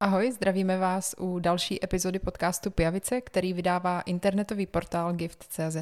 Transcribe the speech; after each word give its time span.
Ahoj, 0.00 0.32
zdravíme 0.32 0.78
vás 0.78 1.14
u 1.18 1.38
další 1.38 1.84
epizody 1.84 2.18
podcastu 2.18 2.70
Pijavice, 2.70 3.20
který 3.20 3.52
vydává 3.52 4.00
internetový 4.00 4.66
portál 4.66 5.12
Gift.cz. 5.12 5.76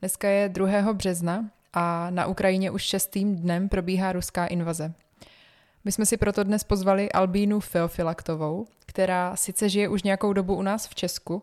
Dneska 0.00 0.28
je 0.28 0.48
2. 0.48 0.92
března 0.92 1.50
a 1.72 2.10
na 2.10 2.26
Ukrajině 2.26 2.70
už 2.70 2.82
šestým 2.82 3.36
dnem 3.36 3.68
probíhá 3.68 4.12
ruská 4.12 4.46
invaze. 4.46 4.92
My 5.84 5.92
jsme 5.92 6.06
si 6.06 6.16
proto 6.16 6.44
dnes 6.44 6.64
pozvali 6.64 7.12
Albínu 7.12 7.60
Feofilaktovou, 7.60 8.66
která 9.00 9.36
sice 9.36 9.68
žije 9.68 9.88
už 9.88 10.02
nějakou 10.02 10.32
dobu 10.32 10.54
u 10.54 10.62
nás 10.62 10.88
v 10.88 10.94
Česku, 10.94 11.42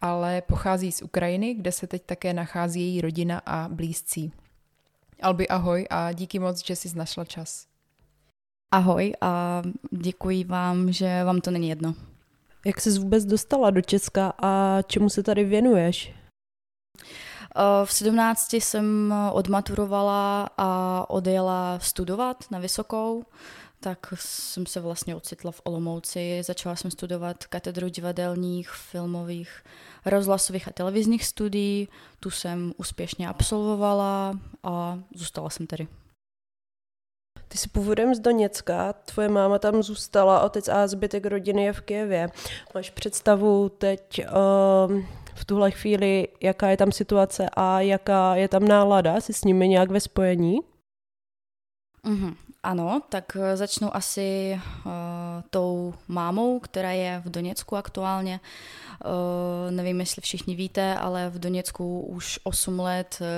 ale 0.00 0.42
pochází 0.42 0.92
z 0.92 1.02
Ukrajiny, 1.02 1.54
kde 1.54 1.72
se 1.72 1.86
teď 1.86 2.02
také 2.06 2.32
nachází 2.32 2.80
její 2.80 3.00
rodina 3.00 3.42
a 3.46 3.68
blízcí. 3.68 4.32
Albi, 5.22 5.48
ahoj 5.48 5.86
a 5.90 6.12
díky 6.12 6.38
moc, 6.38 6.66
že 6.66 6.76
jsi 6.76 6.96
našla 6.98 7.24
čas. 7.24 7.66
Ahoj 8.70 9.12
a 9.20 9.62
děkuji 9.90 10.44
vám, 10.44 10.92
že 10.92 11.24
vám 11.24 11.40
to 11.40 11.50
není 11.50 11.68
jedno. 11.68 11.94
Jak 12.66 12.80
jsi 12.80 12.98
vůbec 12.98 13.24
dostala 13.24 13.70
do 13.70 13.80
Česka 13.80 14.32
a 14.42 14.82
čemu 14.82 15.08
se 15.10 15.22
tady 15.22 15.44
věnuješ? 15.44 16.14
Eh, 17.56 17.86
v 17.86 17.92
17 17.92 18.52
jsem 18.52 19.14
odmaturovala 19.32 20.48
a 20.58 21.04
odjela 21.08 21.78
studovat 21.78 22.44
na 22.50 22.58
vysokou, 22.58 23.24
tak 23.80 24.14
jsem 24.14 24.66
se 24.66 24.80
vlastně 24.80 25.16
ocitla 25.16 25.50
v 25.52 25.60
Olomouci. 25.64 26.42
Začala 26.42 26.76
jsem 26.76 26.90
studovat 26.90 27.46
katedru 27.46 27.88
divadelních, 27.88 28.70
filmových, 28.70 29.64
rozhlasových 30.06 30.68
a 30.68 30.72
televizních 30.72 31.24
studií. 31.24 31.88
Tu 32.20 32.30
jsem 32.30 32.72
úspěšně 32.76 33.28
absolvovala 33.28 34.38
a 34.62 34.98
zůstala 35.14 35.50
jsem 35.50 35.66
tady. 35.66 35.88
Ty 37.48 37.58
jsi 37.58 37.68
původem 37.68 38.14
z 38.14 38.20
Doněcka, 38.20 38.92
tvoje 38.92 39.28
máma 39.28 39.58
tam 39.58 39.82
zůstala, 39.82 40.40
otec 40.40 40.68
a 40.68 40.86
zbytek 40.86 41.26
rodiny 41.26 41.64
je 41.64 41.72
v 41.72 41.80
Kijevě. 41.80 42.28
Máš 42.74 42.90
představu 42.90 43.68
teď 43.68 44.26
uh, 44.88 45.02
v 45.38 45.44
tuhle 45.44 45.70
chvíli, 45.70 46.28
jaká 46.40 46.68
je 46.68 46.76
tam 46.76 46.92
situace 46.92 47.48
a 47.56 47.80
jaká 47.80 48.34
je 48.34 48.48
tam 48.48 48.68
nálada? 48.68 49.20
Jsi 49.20 49.32
s 49.32 49.44
nimi 49.44 49.68
nějak 49.68 49.90
ve 49.90 50.00
spojení? 50.00 50.58
Mm-hmm. 52.04 52.34
Ano, 52.62 53.02
tak 53.08 53.36
eh, 53.40 53.56
začnu 53.56 53.96
asi 53.96 54.60
uh, 54.86 54.92
tou 55.50 55.94
mámou, 56.08 56.60
která 56.60 56.90
je 56.90 57.22
v 57.24 57.30
Doněcku 57.30 57.76
aktuálně. 57.76 58.40
Uh, 59.04 59.70
nevím, 59.70 60.00
jestli 60.00 60.22
všichni 60.22 60.56
víte, 60.56 60.94
ale 60.94 61.30
v 61.30 61.38
Doněcku 61.38 62.00
už 62.00 62.40
8 62.42 62.80
let 62.80 63.18
uh, 63.20 63.28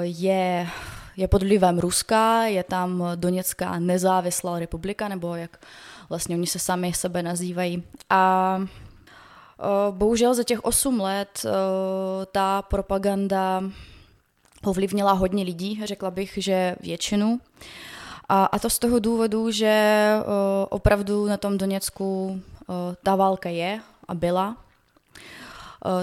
je, 0.00 0.68
je 1.16 1.28
pod 1.28 1.42
vlivem 1.42 1.78
Ruska, 1.78 2.44
je 2.44 2.64
tam 2.64 3.04
Doněcká 3.14 3.78
nezávislá 3.78 4.58
republika, 4.58 5.08
nebo 5.08 5.34
jak 5.34 5.66
vlastně 6.08 6.36
oni 6.36 6.46
se 6.46 6.58
sami 6.58 6.92
sebe 6.92 7.22
nazývají. 7.22 7.82
A 8.10 8.60
bohužel 9.90 10.34
za 10.34 10.42
těch 10.42 10.64
8 10.64 11.00
let 11.00 11.42
uh, 11.44 11.50
ta 12.32 12.62
propaganda 12.62 13.62
ovlivnila 14.64 15.12
hodně 15.12 15.44
lidí, 15.44 15.80
řekla 15.84 16.10
bych, 16.10 16.38
že 16.42 16.76
většinu. 16.80 17.40
A, 18.28 18.58
to 18.58 18.70
z 18.70 18.78
toho 18.78 18.98
důvodu, 18.98 19.50
že 19.50 20.14
uh, 20.18 20.24
opravdu 20.68 21.26
na 21.26 21.36
tom 21.36 21.58
Doněcku 21.58 22.40
ta 23.02 23.16
válka 23.16 23.48
je 23.48 23.80
a 24.08 24.14
byla. 24.14 24.56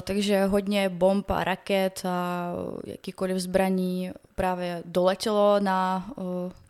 Takže 0.02 0.46
hodně 0.46 0.90
bomb 0.90 1.32
a 1.32 1.44
raket 1.44 2.04
a 2.06 2.52
jakýkoliv 2.86 3.38
zbraní 3.38 4.12
právě 4.36 4.84
doletělo 4.86 5.60
na 5.60 6.10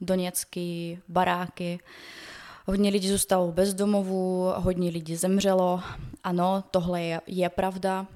doněcké 0.01 0.95
baráky. 1.07 1.79
Hodně 2.67 2.89
lidí 2.89 3.09
zůstalo 3.09 3.51
bez 3.51 3.73
domovů, 3.73 4.51
hodně 4.55 4.89
lidí 4.89 5.15
zemřelo. 5.15 5.81
Ano, 6.23 6.63
tohle 6.71 7.01
je, 7.01 7.21
je 7.27 7.49
pravda. 7.49 8.07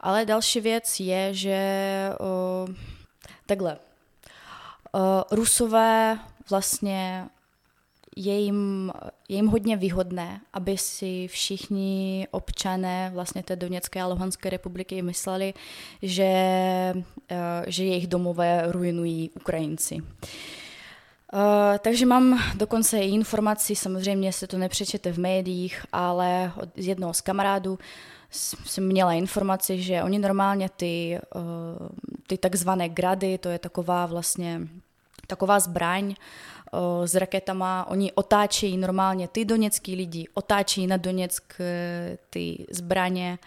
Ale 0.00 0.24
další 0.24 0.60
věc 0.60 1.00
je, 1.00 1.34
že 1.34 2.10
uh, 2.20 2.74
takhle. 3.46 3.78
Uh, 4.92 5.00
Rusové 5.30 6.18
vlastně 6.50 7.28
je 8.16 8.38
jim, 8.38 8.92
je 9.28 9.36
jim 9.36 9.46
hodně 9.46 9.76
výhodné, 9.76 10.40
aby 10.52 10.78
si 10.78 11.28
všichni 11.28 12.28
občané 12.30 13.10
vlastně 13.14 13.42
té 13.42 13.56
Doněcké 13.56 14.02
a 14.02 14.06
Luhanské 14.06 14.50
republiky 14.50 15.02
mysleli, 15.02 15.54
že, 16.02 16.32
že 17.66 17.84
jejich 17.84 18.06
domové 18.06 18.72
ruinují 18.72 19.30
Ukrajinci. 19.30 19.98
Uh, 21.32 21.40
takže 21.78 22.06
mám 22.06 22.42
dokonce 22.54 22.98
i 22.98 23.10
informaci, 23.10 23.76
samozřejmě 23.76 24.32
se 24.32 24.46
to 24.46 24.58
nepřečete 24.58 25.12
v 25.12 25.18
médiích, 25.18 25.84
ale 25.92 26.52
od 26.56 26.68
jednoho 26.76 27.14
z 27.14 27.20
kamarádů 27.20 27.78
jsem 28.30 28.86
měla 28.86 29.12
informaci, 29.12 29.82
že 29.82 30.02
oni 30.02 30.18
normálně 30.18 30.68
ty, 30.68 31.18
uh, 31.34 31.88
ty 32.26 32.38
takzvané 32.38 32.88
grady, 32.88 33.38
to 33.38 33.48
je 33.48 33.58
taková 33.58 34.06
vlastně 34.06 34.60
taková 35.28 35.60
zbraň 35.60 36.14
o, 36.72 37.06
s 37.06 37.14
raketama, 37.14 37.86
oni 37.88 38.12
otáčejí 38.12 38.76
normálně 38.76 39.28
ty 39.28 39.44
doněcký 39.44 39.94
lidi, 39.94 40.28
otáčejí 40.34 40.86
na 40.86 40.96
Doněck 40.96 41.44
ty 42.30 42.66
zbraně 42.70 43.38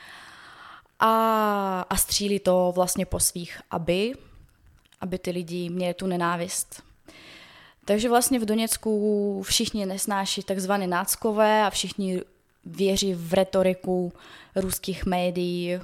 a, 1.00 1.86
a 1.90 1.98
střílí 1.98 2.40
to 2.40 2.72
vlastně 2.76 3.06
po 3.06 3.20
svých, 3.20 3.62
aby, 3.72 4.14
aby 5.02 5.20
ty 5.20 5.32
lidi 5.32 5.70
měli 5.70 5.94
tu 5.94 6.08
nenávist. 6.08 6.84
Takže 7.86 8.10
vlastně 8.10 8.40
v 8.40 8.46
Doněcku 8.46 9.42
všichni 9.44 9.86
nesnáší 9.86 10.44
takzvané 10.44 10.88
náckové 10.88 11.64
a 11.64 11.70
všichni 11.70 12.22
věří 12.66 13.14
v 13.14 13.34
retoriku 13.34 14.14
ruských 14.56 15.06
médií. 15.06 15.80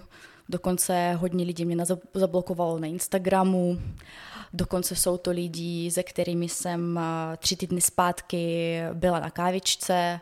Dokonce 0.50 1.14
hodně 1.14 1.46
lidí 1.46 1.66
mě 1.66 1.86
zablokovalo 2.14 2.80
na 2.80 2.88
Instagramu. 2.88 3.82
Dokonce 4.54 4.96
jsou 4.96 5.18
to 5.18 5.32
lidi, 5.32 5.92
se 5.92 6.04
kterými 6.04 6.50
jsem 6.50 7.00
tři 7.38 7.56
týdny 7.56 7.82
zpátky 7.82 8.80
byla 8.94 9.20
na 9.20 9.30
kávičce. 9.30 10.20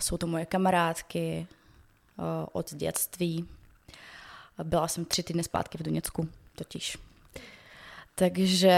Jsou 0.00 0.16
to 0.16 0.26
moje 0.26 0.46
kamarádky 0.46 1.46
od 2.52 2.74
dětství. 2.74 3.48
Byla 4.62 4.88
jsem 4.88 5.04
tři 5.04 5.22
týdny 5.22 5.44
zpátky 5.44 5.78
v 5.78 5.82
Doněcku 5.82 6.28
totiž. 6.54 6.98
Takže, 8.14 8.76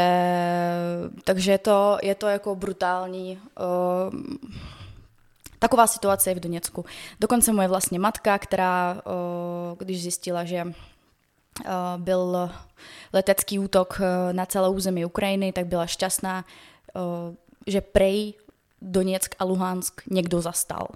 takže 1.25 1.53
je, 1.53 1.59
to, 1.59 1.99
je 2.03 2.15
to 2.15 2.27
jako 2.27 2.55
brutální. 2.55 3.39
Uh, 3.61 4.21
taková 5.59 5.87
situace 5.87 6.31
je 6.31 6.35
v 6.35 6.41
Doněcku. 6.41 6.85
Dokonce 7.21 7.53
moje 7.53 7.69
vlastně 7.69 7.99
matka, 7.99 8.39
která, 8.39 9.03
uh, 9.05 9.79
když 9.79 10.03
zjistila, 10.03 10.45
že 10.45 10.65
Eh, 11.61 11.99
byl 11.99 12.51
letecký 13.13 13.59
útok 13.59 14.01
na 14.33 14.47
celou 14.47 14.73
území 14.73 15.05
Ukrajiny, 15.05 15.53
tak 15.53 15.67
byla 15.67 15.87
šťastná, 15.87 16.45
že 17.67 17.81
prej 17.81 18.35
Doněck 18.83 19.35
a 19.39 19.45
Luhansk 19.45 20.03
někdo 20.11 20.41
zastal. 20.41 20.89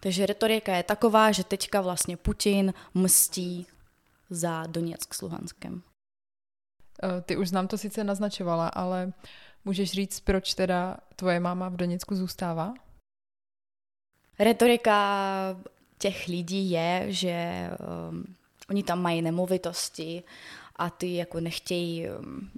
Takže 0.00 0.26
retorika 0.26 0.76
je 0.76 0.82
taková, 0.82 1.32
že 1.32 1.44
teďka 1.44 1.80
vlastně 1.80 2.16
Putin 2.16 2.74
mstí 2.94 3.66
za 4.30 4.66
Doněck 4.66 5.14
s 5.14 5.22
Luhanskem. 5.22 5.82
Ty 7.22 7.36
už 7.36 7.50
nám 7.50 7.68
to 7.68 7.78
sice 7.78 8.04
naznačovala, 8.04 8.68
ale 8.68 9.12
můžeš 9.64 9.90
říct, 9.90 10.20
proč 10.20 10.54
teda 10.54 10.96
tvoje 11.16 11.40
máma 11.40 11.68
v 11.68 11.76
Doněcku 11.76 12.14
zůstává? 12.14 12.74
Retorika 14.38 15.26
těch 15.98 16.26
lidí 16.28 16.70
je, 16.70 17.06
že 17.08 17.70
oni 18.70 18.82
tam 18.82 19.02
mají 19.02 19.22
nemovitosti 19.22 20.22
a 20.78 20.90
ty 20.90 21.16
jako 21.16 21.40
nechtějí, 21.40 22.06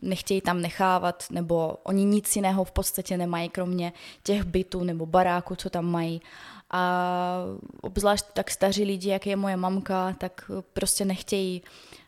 nechtějí 0.02 0.40
tam 0.40 0.62
nechávat, 0.62 1.24
nebo 1.30 1.76
oni 1.82 2.04
nic 2.04 2.36
jiného 2.36 2.64
v 2.64 2.70
podstatě 2.70 3.16
nemají, 3.16 3.48
kromě 3.48 3.92
těch 4.22 4.44
bytů 4.44 4.84
nebo 4.84 5.06
baráků, 5.06 5.56
co 5.56 5.70
tam 5.70 5.84
mají. 5.84 6.22
A 6.70 7.44
obzvlášť 7.80 8.24
tak 8.32 8.50
staří 8.50 8.84
lidi, 8.84 9.08
jak 9.08 9.26
je 9.26 9.36
moje 9.36 9.56
mamka, 9.56 10.16
tak 10.18 10.50
prostě 10.72 11.04
nechtějí 11.04 11.62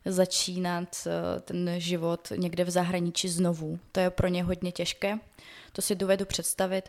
začínat 0.05 1.07
eh, 1.07 1.41
ten 1.41 1.71
život 1.79 2.33
někde 2.37 2.65
v 2.65 2.71
zahraničí 2.71 3.29
znovu. 3.29 3.79
To 3.93 4.01
je 4.01 4.11
pro 4.11 4.29
ně 4.29 4.45
hodně 4.45 4.73
těžké, 4.73 5.19
to 5.73 5.83
si 5.83 5.95
dovedu 5.95 6.25
představit. 6.25 6.89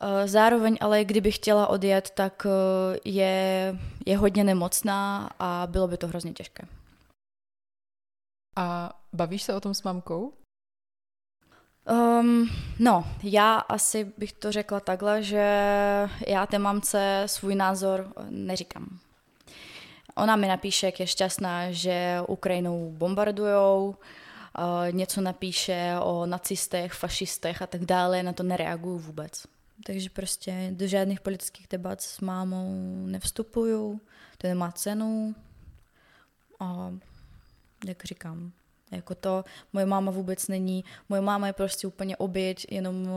Eh, 0.00 0.28
zároveň 0.28 0.76
ale 0.80 1.04
kdyby 1.04 1.32
chtěla 1.32 1.66
odjet, 1.66 2.10
tak 2.10 2.46
eh, 2.46 2.98
je, 3.04 3.76
je 4.06 4.16
hodně 4.16 4.44
nemocná 4.44 5.30
a 5.38 5.66
bylo 5.70 5.88
by 5.88 5.96
to 5.96 6.08
hrozně 6.08 6.32
těžké. 6.32 6.66
A 8.56 8.92
bavíš 9.12 9.42
se 9.42 9.54
o 9.54 9.60
tom 9.60 9.74
s 9.74 9.82
mamkou? 9.82 10.32
Um, 11.90 12.50
no, 12.78 13.04
já 13.22 13.56
asi 13.56 14.12
bych 14.18 14.32
to 14.32 14.52
řekla 14.52 14.80
takhle, 14.80 15.22
že 15.22 15.46
já 16.26 16.46
té 16.46 16.58
mamce 16.58 17.22
svůj 17.26 17.54
názor 17.54 18.12
neříkám. 18.30 18.98
ona 20.16 20.36
mi 20.36 20.48
napíše, 20.48 20.86
jak 20.86 21.00
je 21.00 21.06
šťastná, 21.06 21.70
že 21.72 22.18
Ukrajinou 22.28 22.90
bombardujou, 22.90 23.88
uh, 23.88 24.92
něco 24.92 25.20
napíše 25.20 25.94
o 26.02 26.26
nacistech, 26.26 26.92
fašistech 26.92 27.62
a 27.62 27.66
tak 27.66 27.84
dále, 27.84 28.22
na 28.22 28.32
to 28.32 28.42
nereaguju 28.42 28.98
vůbec. 28.98 29.46
Takže 29.86 30.10
prostě 30.10 30.68
do 30.70 30.86
žádných 30.86 31.20
politických 31.20 31.66
debat 31.70 32.00
s 32.00 32.20
mámou 32.20 33.06
nevstupuju, 33.06 34.00
to 34.38 34.46
nemá 34.46 34.72
cenu. 34.72 35.34
A 36.60 36.92
jak 37.84 38.04
říkám, 38.04 38.52
jako 38.90 39.14
to, 39.14 39.44
moje 39.72 39.86
máma 39.86 40.10
vůbec 40.10 40.48
není, 40.48 40.84
moje 41.08 41.20
máma 41.20 41.46
je 41.46 41.52
prostě 41.52 41.86
úplně 41.86 42.16
oběť, 42.16 42.66
jenom 42.70 43.08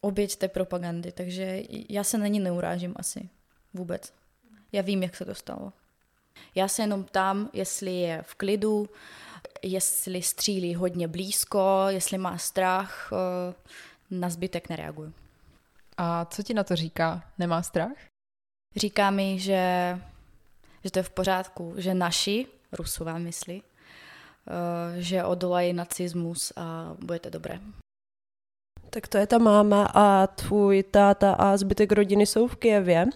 oběť 0.00 0.36
té 0.36 0.48
propagandy, 0.48 1.12
takže 1.12 1.62
já 1.88 2.04
se 2.04 2.18
na 2.18 2.26
ní 2.26 2.40
neurážím 2.40 2.94
asi 2.96 3.28
vůbec. 3.74 4.12
Já 4.72 4.82
vím, 4.82 5.02
jak 5.02 5.16
se 5.16 5.24
to 5.24 5.34
stalo. 5.34 5.72
Já 6.54 6.68
se 6.68 6.82
jenom 6.82 7.04
ptám, 7.04 7.50
jestli 7.52 7.94
je 7.94 8.22
v 8.22 8.34
klidu, 8.34 8.88
jestli 9.62 10.22
střílí 10.22 10.74
hodně 10.74 11.08
blízko, 11.08 11.84
jestli 11.88 12.18
má 12.18 12.38
strach, 12.38 13.10
eh, 13.12 13.54
na 14.10 14.30
zbytek 14.30 14.68
nereaguju. 14.68 15.12
A 15.96 16.24
co 16.24 16.42
ti 16.42 16.54
na 16.54 16.64
to 16.64 16.76
říká? 16.76 17.24
Nemá 17.38 17.62
strach? 17.62 17.96
Říká 18.76 19.10
mi, 19.10 19.38
že, 19.38 19.98
že 20.84 20.90
to 20.90 20.98
je 20.98 21.02
v 21.02 21.10
pořádku, 21.10 21.74
že 21.76 21.94
naši, 21.94 22.46
Rusové 22.72 23.18
myslí, 23.18 23.62
eh, 23.62 25.02
že 25.02 25.24
odolají 25.24 25.72
nacismus 25.72 26.52
a 26.56 26.96
bude 26.98 27.18
to 27.18 27.30
dobré. 27.30 27.60
Tak 28.90 29.08
to 29.08 29.18
je 29.18 29.26
ta 29.26 29.38
máma 29.38 29.90
a 29.94 30.26
tvůj 30.26 30.82
táta 30.82 31.32
a 31.32 31.56
zbytek 31.56 31.92
rodiny 31.92 32.26
jsou 32.26 32.48
v 32.48 32.56
Kijevě. 32.56 33.06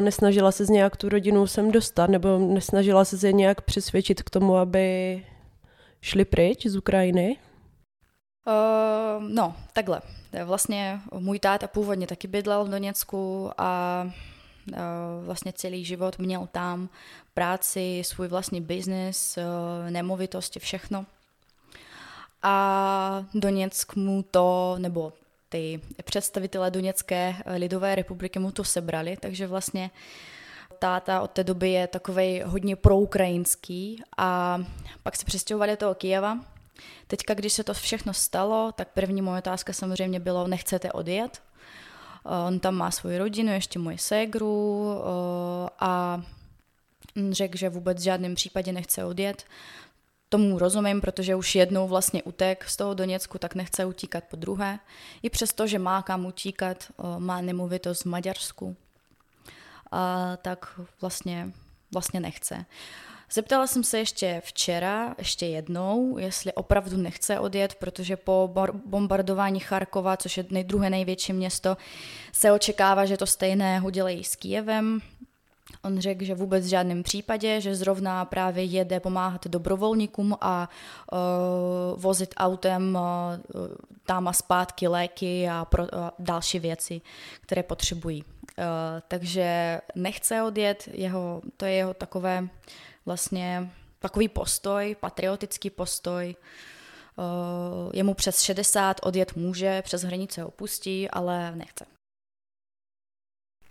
Nesnažila 0.00 0.52
se 0.52 0.64
z 0.64 0.68
nějak 0.68 0.96
tu 0.96 1.08
rodinu 1.08 1.46
sem 1.46 1.72
dostat, 1.72 2.10
nebo 2.10 2.38
nesnažila 2.38 3.04
se 3.04 3.26
je 3.26 3.32
nějak 3.32 3.60
přesvědčit 3.60 4.22
k 4.22 4.30
tomu, 4.30 4.56
aby 4.56 5.26
šli 6.00 6.24
pryč 6.24 6.66
z 6.66 6.76
Ukrajiny? 6.76 7.36
Uh, 8.46 9.24
no, 9.28 9.54
takhle. 9.72 10.00
Vlastně 10.44 11.00
můj 11.12 11.38
táta 11.38 11.66
původně 11.66 12.06
taky 12.06 12.28
bydlel 12.28 12.64
v 12.64 12.68
Doněcku 12.68 13.50
a 13.58 14.10
vlastně 15.24 15.52
celý 15.52 15.84
život 15.84 16.18
měl 16.18 16.48
tam 16.52 16.88
práci, 17.34 18.02
svůj 18.04 18.28
vlastní 18.28 18.60
biznis, 18.60 19.38
uh, 19.38 19.90
nemovitosti, 19.90 20.60
všechno 20.60 21.06
a 22.42 23.24
Doněck 23.34 23.96
mu 23.96 24.22
to, 24.22 24.76
nebo 24.78 25.12
ty 25.48 25.80
představitelé 26.04 26.70
Doněcké 26.70 27.34
lidové 27.56 27.94
republiky 27.94 28.38
mu 28.38 28.50
to 28.50 28.64
sebrali, 28.64 29.16
takže 29.20 29.46
vlastně 29.46 29.90
táta 30.78 31.20
od 31.20 31.30
té 31.30 31.44
doby 31.44 31.70
je 31.70 31.86
takový 31.86 32.42
hodně 32.44 32.76
proukrajinský 32.76 34.02
a 34.16 34.58
pak 35.02 35.16
se 35.16 35.24
přestěhovali 35.24 35.72
do 35.72 35.76
toho 35.76 35.94
Kijeva. 35.94 36.38
Teďka, 37.06 37.34
když 37.34 37.52
se 37.52 37.64
to 37.64 37.74
všechno 37.74 38.14
stalo, 38.14 38.72
tak 38.72 38.88
první 38.88 39.22
moje 39.22 39.38
otázka 39.38 39.72
samozřejmě 39.72 40.20
bylo, 40.20 40.48
nechcete 40.48 40.92
odjet? 40.92 41.42
On 42.24 42.60
tam 42.60 42.74
má 42.74 42.90
svoji 42.90 43.18
rodinu, 43.18 43.52
ještě 43.52 43.78
moji 43.78 43.98
ségru 43.98 44.90
a 45.80 46.22
řekl, 47.30 47.58
že 47.58 47.68
vůbec 47.68 47.98
v 47.98 48.04
žádném 48.04 48.34
případě 48.34 48.72
nechce 48.72 49.04
odjet 49.04 49.44
tomu 50.28 50.58
rozumím, 50.58 51.00
protože 51.00 51.34
už 51.34 51.54
jednou 51.54 51.88
vlastně 51.88 52.22
utek 52.22 52.64
z 52.68 52.76
toho 52.76 52.94
Doněcku, 52.94 53.38
tak 53.38 53.54
nechce 53.54 53.84
utíkat 53.84 54.24
po 54.24 54.36
druhé. 54.36 54.78
I 55.22 55.30
přesto, 55.30 55.66
že 55.66 55.78
má 55.78 56.02
kam 56.02 56.26
utíkat, 56.26 56.84
má 57.18 57.40
nemovitost 57.40 58.02
v 58.02 58.08
Maďarsku, 58.08 58.76
a 59.92 60.36
tak 60.36 60.80
vlastně, 61.00 61.52
vlastně 61.92 62.20
nechce. 62.20 62.64
Zeptala 63.32 63.66
jsem 63.66 63.84
se 63.84 63.98
ještě 63.98 64.42
včera, 64.44 65.14
ještě 65.18 65.46
jednou, 65.46 66.18
jestli 66.18 66.52
opravdu 66.52 66.96
nechce 66.96 67.38
odjet, 67.38 67.74
protože 67.74 68.16
po 68.16 68.54
bombardování 68.86 69.60
Charkova, 69.60 70.16
což 70.16 70.36
je 70.36 70.44
druhé 70.64 70.90
největší 70.90 71.32
město, 71.32 71.76
se 72.32 72.52
očekává, 72.52 73.04
že 73.04 73.16
to 73.16 73.26
stejné 73.26 73.82
udělají 73.84 74.24
s 74.24 74.36
Kijevem. 74.36 75.00
On 75.82 76.00
řekl, 76.00 76.24
že 76.24 76.34
vůbec 76.34 76.64
v 76.64 76.68
žádném 76.68 77.02
případě, 77.02 77.60
že 77.60 77.74
zrovna 77.74 78.24
právě 78.24 78.64
jede 78.64 79.00
pomáhat 79.00 79.46
dobrovolníkům 79.46 80.36
a 80.40 80.68
uh, 81.12 81.18
vozit 82.00 82.34
autem 82.36 82.98
uh, 83.54 83.66
tam 84.06 84.28
a 84.28 84.32
zpátky 84.32 84.88
léky 84.88 85.48
a, 85.48 85.64
pro, 85.64 85.82
uh, 85.82 85.88
další 86.18 86.58
věci, 86.58 87.00
které 87.40 87.62
potřebují. 87.62 88.24
Uh, 88.24 88.64
takže 89.08 89.80
nechce 89.94 90.42
odjet, 90.42 90.88
jeho, 90.92 91.42
to 91.56 91.64
je 91.64 91.72
jeho 91.72 91.94
takové 91.94 92.48
vlastně 93.08 93.70
takový 93.98 94.28
postoj, 94.28 94.96
patriotický 95.00 95.70
postoj. 95.70 96.36
Uh, 97.16 97.90
je 97.92 98.04
mu 98.04 98.14
přes 98.14 98.40
60, 98.40 98.96
odjet 99.02 99.36
může, 99.36 99.82
přes 99.82 100.02
hranice 100.02 100.44
opustí, 100.44 101.10
ale 101.10 101.56
nechce. 101.56 101.86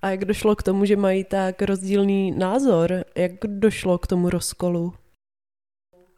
A 0.02 0.10
jak 0.10 0.26
došlo 0.26 0.56
k 0.56 0.64
tomu, 0.64 0.86
že 0.86 0.96
mají 0.96 1.24
tak 1.24 1.62
rozdílný 1.62 2.32
názor? 2.32 3.06
Jak 3.16 3.32
došlo 3.46 3.98
k 3.98 4.08
tomu 4.08 4.30
rozkolu? 4.30 4.94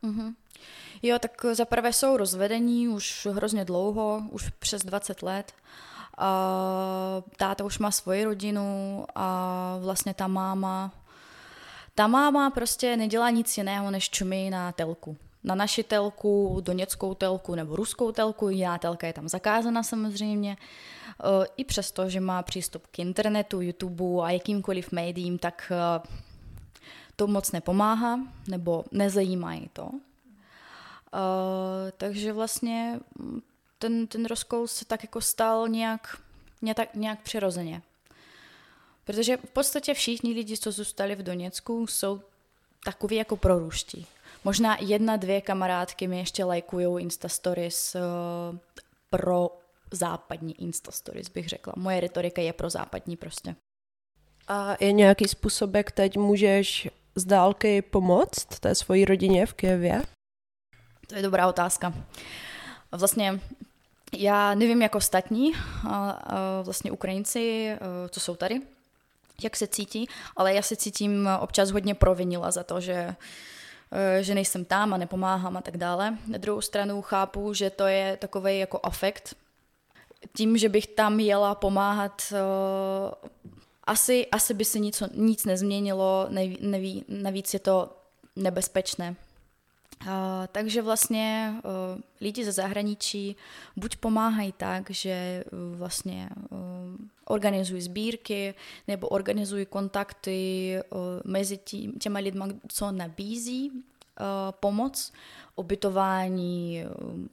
Mm-hmm. 0.04 0.34
Jo, 1.02 1.20
tak 1.20 1.46
za 1.54 1.66
prvé 1.66 1.94
jsou 1.94 2.18
rozvedení 2.18 2.88
už 2.88 3.28
hrozně 3.32 3.66
dlouho, 3.66 4.24
už 4.32 4.50
přes 4.50 4.82
20 4.82 5.24
let. 5.24 5.54
A 6.18 6.30
táta 7.38 7.64
už 7.64 7.80
má 7.80 7.92
svoji 7.92 8.24
rodinu 8.24 9.06
a 9.16 9.78
vlastně 9.82 10.14
ta 10.14 10.28
máma, 10.28 10.92
ta 12.00 12.08
máma 12.08 12.50
prostě 12.50 12.98
nedělá 12.98 13.30
nic 13.30 13.58
jiného, 13.58 13.92
než 13.92 14.10
čumí 14.10 14.50
na 14.50 14.72
telku. 14.72 15.18
Na 15.44 15.56
naši 15.56 15.84
telku, 15.84 16.62
doněckou 16.62 17.14
telku 17.14 17.56
nebo 17.56 17.76
ruskou 17.76 18.12
telku, 18.12 18.50
jiná 18.50 18.78
telka 18.78 19.08
je 19.08 19.14
tam 19.14 19.30
zakázána 19.30 19.84
samozřejmě. 19.84 20.58
Eh, 20.60 21.46
I 21.58 21.64
přesto, 21.64 22.10
že 22.10 22.20
má 22.20 22.44
přístup 22.44 22.88
k 22.88 23.00
internetu, 23.00 23.62
YouTube 23.62 24.24
a 24.24 24.30
jakýmkoliv 24.30 24.92
médiím, 24.92 25.38
tak 25.38 25.72
eh, 25.72 26.08
to 27.16 27.28
moc 27.28 27.52
nepomáhá, 27.52 28.20
nebo 28.48 28.86
nezajímají 28.92 29.70
to. 29.74 29.84
Uh, 29.84 29.92
takže 31.98 32.34
vlastně 32.34 33.00
ten, 33.80 34.08
ten 34.08 34.26
rozkol 34.26 34.68
se 34.68 34.86
tak 34.86 35.04
jako 35.04 35.22
stal 35.22 35.68
nějak, 35.68 36.18
nějak, 36.62 36.96
nějak 36.96 37.22
přirozeně. 37.22 37.82
Protože 39.10 39.38
v 39.38 39.50
podstatě 39.50 39.94
všichni 39.94 40.34
lidi, 40.34 40.58
co 40.58 40.72
zůstali 40.72 41.16
v 41.16 41.24
Doněcku, 41.24 41.88
jsou 41.88 42.22
takový 42.86 43.16
jako 43.16 43.38
proruští. 43.38 44.08
Možná 44.44 44.78
jedna, 44.80 45.16
dvě 45.16 45.42
kamarádky 45.42 46.08
mi 46.08 46.20
ještě 46.20 46.44
lajkují 46.44 47.04
Insta 47.04 47.30
Stories 47.30 47.96
uh, 47.96 48.58
pro 49.10 49.60
západní 49.92 50.62
Insta 50.62 50.92
Stories, 50.92 51.30
bych 51.30 51.50
řekla. 51.50 51.74
Moje 51.78 52.00
retorika 52.00 52.42
je 52.42 52.54
pro 52.54 52.70
západní 52.70 53.18
prostě. 53.18 53.56
A 54.48 54.76
je 54.80 54.92
nějaký 54.92 55.28
způsob, 55.28 55.74
jak 55.74 55.92
teď 55.92 56.18
můžeš 56.18 56.90
z 57.16 57.26
dálky 57.26 57.82
pomoct 57.82 58.60
té 58.60 58.76
svojí 58.76 59.06
rodině 59.06 59.46
v 59.46 59.54
Kijevě? 59.54 60.02
To 61.08 61.16
je 61.16 61.22
dobrá 61.22 61.48
otázka. 61.48 61.94
Vlastně 62.92 63.40
já 64.18 64.56
nevím 64.56 64.82
jako 64.82 64.98
ostatní, 64.98 65.52
vlastně 66.64 66.92
Ukrajinci, 66.92 67.76
co 68.10 68.20
jsou 68.20 68.36
tady, 68.36 68.62
jak 69.44 69.56
se 69.56 69.68
cítí, 69.68 70.08
ale 70.36 70.54
já 70.54 70.62
se 70.62 70.76
cítím 70.76 71.30
občas 71.40 71.72
hodně 71.72 71.96
provinila 71.96 72.52
za 72.52 72.64
to, 72.64 72.82
že 72.82 73.16
že 74.22 74.36
nejsem 74.36 74.66
tam 74.66 74.94
a 74.94 74.98
nepomáhám 74.98 75.58
a 75.58 75.62
tak 75.62 75.78
dále. 75.78 76.18
Na 76.28 76.38
druhou 76.38 76.62
stranu 76.62 77.02
chápu, 77.02 77.54
že 77.54 77.70
to 77.70 77.88
je 77.88 78.18
takový 78.18 78.60
jako 78.60 78.80
afekt, 78.84 79.36
tím, 80.36 80.58
že 80.58 80.70
bych 80.70 80.88
tam 80.88 81.20
jela 81.20 81.56
pomáhat, 81.56 82.22
uh, 82.32 83.30
asi, 83.84 84.28
asi 84.32 84.54
by 84.54 84.66
se 84.66 84.80
nic, 84.80 85.04
nic 85.14 85.46
nezměnilo, 85.46 86.28
neví, 86.30 86.58
neví, 86.62 87.06
navíc 87.08 87.54
je 87.54 87.60
to 87.60 87.98
nebezpečné. 88.36 89.16
Uh, 90.02 90.12
takže 90.52 90.82
vlastně 90.82 91.54
uh, 91.64 92.02
lidi 92.22 92.46
ze 92.46 92.52
zahraničí 92.52 93.36
buď 93.76 93.96
pomáhají 93.96 94.52
tak, 94.52 94.90
že 94.90 95.44
uh, 95.52 95.78
vlastně 95.78 96.30
organizují 97.26 97.82
sbírky 97.82 98.54
nebo 98.88 99.08
organizují 99.08 99.66
kontakty 99.66 100.76
mezi 101.24 101.58
tí, 101.58 101.92
těma 102.00 102.20
lidma, 102.20 102.48
co 102.68 102.92
nabízí 102.92 103.72
pomoc, 104.60 105.12
ubytování, 105.56 106.84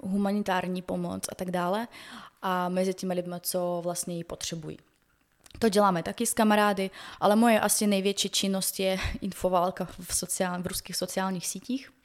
humanitární 0.01 0.83
pomoc 0.83 1.25
a 1.33 1.35
tak 1.35 1.51
dále 1.51 1.89
a 2.43 2.69
mezi 2.69 2.95
těmi 2.95 3.15
lidmi, 3.15 3.35
co 3.41 3.81
vlastně 3.85 4.17
ji 4.17 4.25
potřebují. 4.25 4.79
To 5.59 5.69
děláme 5.69 6.03
taky 6.03 6.27
s 6.27 6.35
kamarády, 6.35 6.91
ale 7.21 7.37
moje 7.37 7.61
asi 7.61 7.87
největší 7.87 8.31
činnost 8.31 8.81
je 8.81 8.99
infoválka 9.21 9.85
v, 9.85 10.15
sociál, 10.15 10.63
v 10.63 10.67
ruských 10.67 10.97
sociálních 10.97 11.47
sítích. 11.47 11.96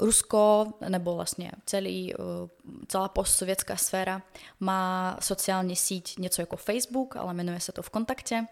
Rusko, 0.00 0.72
nebo 0.88 1.14
vlastně 1.14 1.52
celý, 1.66 2.14
uh, 2.14 2.24
celá 2.88 3.08
postsovětská 3.08 3.76
sféra 3.76 4.22
má 4.60 5.16
sociální 5.20 5.76
síť 5.76 6.18
něco 6.18 6.42
jako 6.42 6.56
Facebook, 6.56 7.16
ale 7.16 7.34
jmenuje 7.34 7.60
se 7.60 7.72
to 7.72 7.82
v 7.82 7.90
kontaktě. 7.90 8.46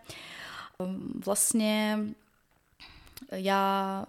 Vlastně 1.24 1.98
já 3.32 4.04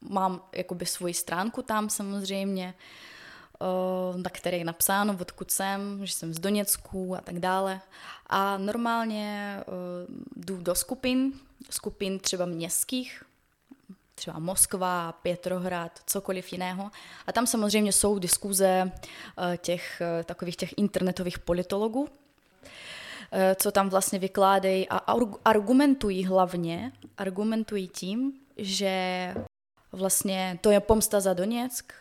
mám 0.00 0.42
jakoby 0.52 0.86
svoji 0.86 1.14
stránku 1.14 1.62
tam 1.62 1.90
samozřejmě, 1.90 2.74
na 4.16 4.30
které 4.30 4.56
je 4.56 4.64
napsáno, 4.64 5.16
odkud 5.20 5.50
jsem, 5.50 6.06
že 6.06 6.12
jsem 6.12 6.34
z 6.34 6.38
Doněcku 6.38 7.16
a 7.16 7.20
tak 7.20 7.38
dále. 7.38 7.80
A 8.26 8.58
normálně 8.58 9.60
jdu 10.36 10.56
do 10.56 10.74
skupin, 10.74 11.32
skupin 11.70 12.18
třeba 12.18 12.46
městských, 12.46 13.22
třeba 14.16 14.38
Moskva, 14.38 15.12
Petrohrad, 15.12 16.00
cokoliv 16.06 16.52
jiného. 16.52 16.90
A 17.26 17.32
tam 17.32 17.46
samozřejmě 17.46 17.92
jsou 17.92 18.18
diskuze 18.18 18.92
těch 19.56 20.02
takových 20.24 20.56
těch 20.56 20.74
internetových 20.76 21.38
politologů, 21.38 22.08
co 23.56 23.72
tam 23.72 23.88
vlastně 23.88 24.18
vykládají 24.18 24.88
a 24.88 24.96
argumentují 25.44 26.24
hlavně, 26.24 26.92
argumentují 27.18 27.88
tím, 27.88 28.32
že 28.56 29.34
vlastně 29.92 30.58
to 30.60 30.70
je 30.70 30.80
pomsta 30.80 31.20
za 31.20 31.34
Doněck 31.34 31.92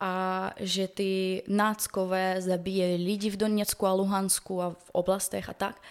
a 0.00 0.50
že 0.56 0.88
ty 0.88 1.42
náckové 1.48 2.42
zabíjeli 2.42 2.96
lidi 2.96 3.30
v 3.30 3.36
Doněcku 3.36 3.86
a 3.86 3.92
Luhansku 3.92 4.62
a 4.62 4.70
v 4.70 4.90
oblastech 4.92 5.48
a 5.48 5.52
tak. 5.52 5.82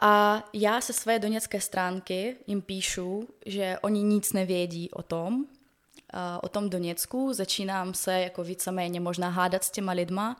A 0.00 0.44
já 0.52 0.80
se 0.80 0.92
své 0.92 1.18
doněcké 1.18 1.60
stránky 1.60 2.36
jim 2.46 2.62
píšu, 2.62 3.28
že 3.46 3.76
oni 3.82 4.02
nic 4.02 4.32
nevědí 4.32 4.90
o 4.90 5.02
tom, 5.02 5.44
o 6.42 6.48
tom 6.48 6.70
Doněcku. 6.70 7.32
Začínám 7.32 7.94
se 7.94 8.20
jako 8.20 8.44
víceméně 8.44 9.00
možná 9.00 9.28
hádat 9.28 9.64
s 9.64 9.70
těma 9.70 9.92
lidma. 9.92 10.36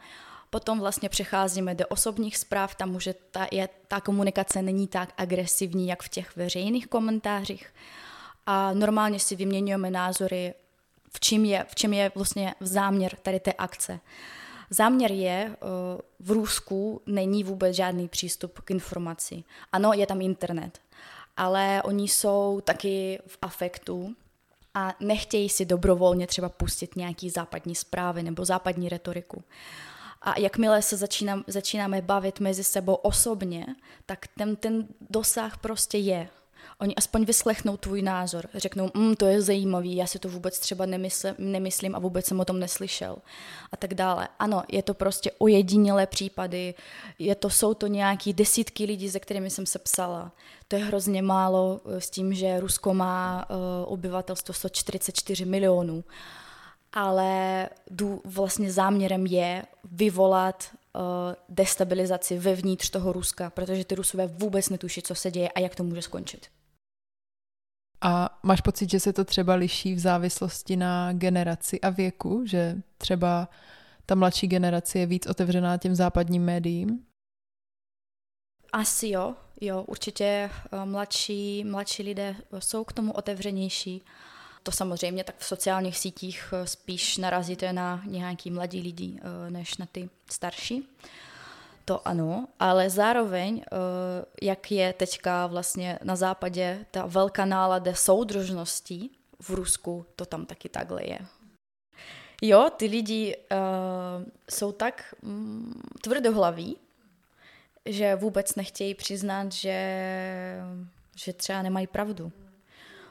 Potom 0.50 0.80
vlastně 0.80 1.08
přecházíme 1.08 1.74
do 1.74 1.86
osobních 1.86 2.36
zpráv, 2.36 2.74
tam 2.74 2.94
už 2.94 3.08
ta, 3.30 3.46
je, 3.52 3.68
ta 3.88 4.00
komunikace 4.00 4.62
není 4.62 4.88
tak 4.88 5.14
agresivní, 5.16 5.88
jak 5.88 6.02
v 6.02 6.08
těch 6.08 6.36
veřejných 6.36 6.86
komentářích 6.86 7.72
a 8.46 8.72
normálně 8.72 9.20
si 9.20 9.36
vyměňujeme 9.36 9.90
názory, 9.90 10.54
v 11.12 11.20
čem 11.20 11.44
je, 11.44 11.64
v 11.68 11.74
čem 11.74 11.92
je 11.92 12.12
vlastně 12.14 12.54
záměr 12.60 13.16
tady 13.22 13.40
té 13.40 13.52
akce. 13.52 14.00
Záměr 14.70 15.12
je, 15.12 15.50
eh, 15.52 15.56
v 16.20 16.30
Rusku 16.30 17.02
není 17.06 17.44
vůbec 17.44 17.76
žádný 17.76 18.08
přístup 18.08 18.60
k 18.60 18.70
informaci. 18.70 19.44
Ano, 19.72 19.92
je 19.92 20.06
tam 20.06 20.20
internet, 20.20 20.78
ale 21.36 21.82
oni 21.84 22.08
jsou 22.08 22.60
taky 22.64 23.18
v 23.26 23.38
afektu 23.42 24.14
a 24.74 24.94
nechtějí 25.00 25.48
si 25.48 25.64
dobrovolně 25.64 26.26
třeba 26.26 26.48
pustit 26.48 26.96
nějaký 26.96 27.30
západní 27.30 27.74
zprávy 27.74 28.22
nebo 28.22 28.44
západní 28.44 28.88
retoriku. 28.88 29.44
A 30.22 30.38
jakmile 30.38 30.82
se 30.82 30.96
začínám, 30.96 31.44
začínáme 31.46 32.02
bavit 32.02 32.40
mezi 32.40 32.64
sebou 32.64 32.94
osobně, 32.94 33.66
tak 34.06 34.26
ten, 34.26 34.56
ten 34.56 34.88
dosah 35.10 35.58
prostě 35.58 35.98
je. 35.98 36.28
Oni 36.80 36.94
aspoň 36.94 37.24
vyslechnou 37.24 37.76
tvůj 37.76 38.02
názor, 38.02 38.48
řeknou, 38.54 38.90
mm, 38.94 39.16
to 39.16 39.26
je 39.26 39.42
zajímavý, 39.42 39.96
já 39.96 40.06
si 40.06 40.18
to 40.18 40.28
vůbec 40.28 40.58
třeba 40.58 40.86
nemysl, 40.86 41.28
nemyslím 41.38 41.94
a 41.94 41.98
vůbec 41.98 42.26
jsem 42.26 42.40
o 42.40 42.44
tom 42.44 42.60
neslyšel 42.60 43.16
a 43.72 43.76
tak 43.76 43.94
dále. 43.94 44.28
Ano, 44.38 44.62
je 44.68 44.82
to 44.82 44.94
prostě 44.94 45.30
ojedinělé 45.38 46.06
případy, 46.06 46.74
je 47.18 47.34
to, 47.34 47.50
jsou 47.50 47.74
to 47.74 47.86
nějaký 47.86 48.32
desítky 48.32 48.84
lidí, 48.84 49.10
se 49.10 49.20
kterými 49.20 49.50
jsem 49.50 49.66
se 49.66 49.78
psala. 49.78 50.32
To 50.68 50.76
je 50.76 50.84
hrozně 50.84 51.22
málo 51.22 51.80
eh, 51.84 52.00
s 52.00 52.10
tím, 52.10 52.34
že 52.34 52.60
Rusko 52.60 52.94
má 52.94 53.46
uh, 53.50 53.56
obyvatelstvo 53.92 54.54
144 54.54 55.44
milionů 55.44 56.04
ale 56.96 57.68
dů, 57.90 58.20
vlastně 58.24 58.72
záměrem 58.72 59.26
je 59.26 59.62
vyvolat 59.92 60.68
uh, 60.72 61.00
destabilizaci 61.48 62.38
vevnitř 62.38 62.90
toho 62.90 63.12
Ruska, 63.12 63.50
protože 63.50 63.84
ty 63.84 63.94
Rusové 63.94 64.26
vůbec 64.26 64.68
netuší, 64.68 65.02
co 65.02 65.14
se 65.14 65.30
děje 65.30 65.48
a 65.48 65.60
jak 65.60 65.74
to 65.74 65.84
může 65.84 66.02
skončit. 66.02 66.46
A 68.06 68.38
máš 68.42 68.60
pocit, 68.60 68.90
že 68.90 69.00
se 69.00 69.12
to 69.12 69.24
třeba 69.24 69.54
liší 69.54 69.94
v 69.94 69.98
závislosti 69.98 70.76
na 70.76 71.12
generaci 71.12 71.80
a 71.80 71.90
věku, 71.90 72.42
že 72.46 72.76
třeba 72.98 73.48
ta 74.06 74.14
mladší 74.14 74.46
generace 74.46 74.98
je 74.98 75.06
víc 75.06 75.26
otevřená 75.26 75.76
těm 75.76 75.94
západním 75.94 76.44
médiím? 76.44 77.06
Asi 78.72 79.08
jo, 79.08 79.34
jo, 79.60 79.82
určitě 79.82 80.24
eh, 80.24 80.84
mladší, 80.84 81.64
mladší 81.64 82.02
lidé 82.02 82.36
jsou 82.58 82.84
k 82.84 82.92
tomu 82.92 83.12
otevřenější. 83.12 84.02
To 84.62 84.72
samozřejmě 84.72 85.24
tak 85.24 85.38
v 85.38 85.44
sociálních 85.44 85.98
sítích 85.98 86.52
eh, 86.52 86.66
spíš 86.66 87.16
narazíte 87.16 87.72
na 87.72 88.02
nějaký 88.06 88.50
mladí 88.50 88.80
lidi 88.80 89.20
eh, 89.20 89.50
než 89.50 89.76
na 89.76 89.86
ty 89.86 90.10
starší. 90.30 90.88
To 91.86 92.08
ano, 92.08 92.48
ale 92.58 92.90
zároveň, 92.90 93.62
eh, 93.62 93.76
jak 94.42 94.72
je 94.72 94.92
teďka 94.92 95.46
vlastně 95.46 95.98
na 96.02 96.16
západě 96.16 96.86
ta 96.90 97.06
velká 97.06 97.44
nálada 97.44 97.94
soudržnosti 97.94 99.10
v 99.40 99.50
Rusku, 99.50 100.06
to 100.16 100.26
tam 100.26 100.46
taky 100.46 100.68
takhle 100.68 101.04
je. 101.04 101.18
Jo, 102.42 102.70
ty 102.76 102.86
lidi 102.86 103.36
uh, 103.36 104.24
jsou 104.50 104.72
tak 104.72 105.14
mm, 105.22 105.82
tvrdohlaví, 106.02 106.76
že 107.86 108.14
vůbec 108.14 108.54
nechtějí 108.54 108.94
přiznat, 108.94 109.52
že, 109.52 109.78
že 111.16 111.32
třeba 111.32 111.62
nemají 111.62 111.86
pravdu. 111.86 112.32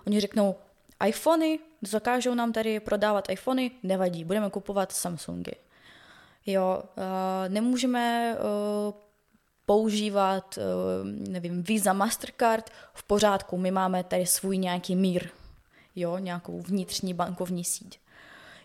Oni 0.08 0.20
řeknou, 0.20 0.56
iPhony, 1.08 1.60
zakážou 1.82 2.34
nám 2.34 2.54
tady 2.54 2.80
prodávat 2.80 3.30
iPhony, 3.30 3.72
nevadí, 3.84 4.24
budeme 4.24 4.50
kupovat 4.50 4.92
Samsungy. 4.92 5.56
Jo, 6.46 6.84
uh, 6.98 7.04
nemůžeme 7.48 8.36
uh, 8.38 8.94
používat, 9.66 10.58
uh, 10.58 11.08
nevím, 11.30 11.64
Visa, 11.64 11.94
Mastercard, 11.94 12.70
v 12.94 13.04
pořádku, 13.04 13.58
my 13.58 13.72
máme 13.72 14.04
tady 14.04 14.26
svůj 14.26 14.58
nějaký 14.58 14.96
mír, 14.96 15.30
jo, 15.96 16.18
nějakou 16.18 16.62
vnitřní 16.62 17.14
bankovní 17.14 17.64
síť. 17.64 18.00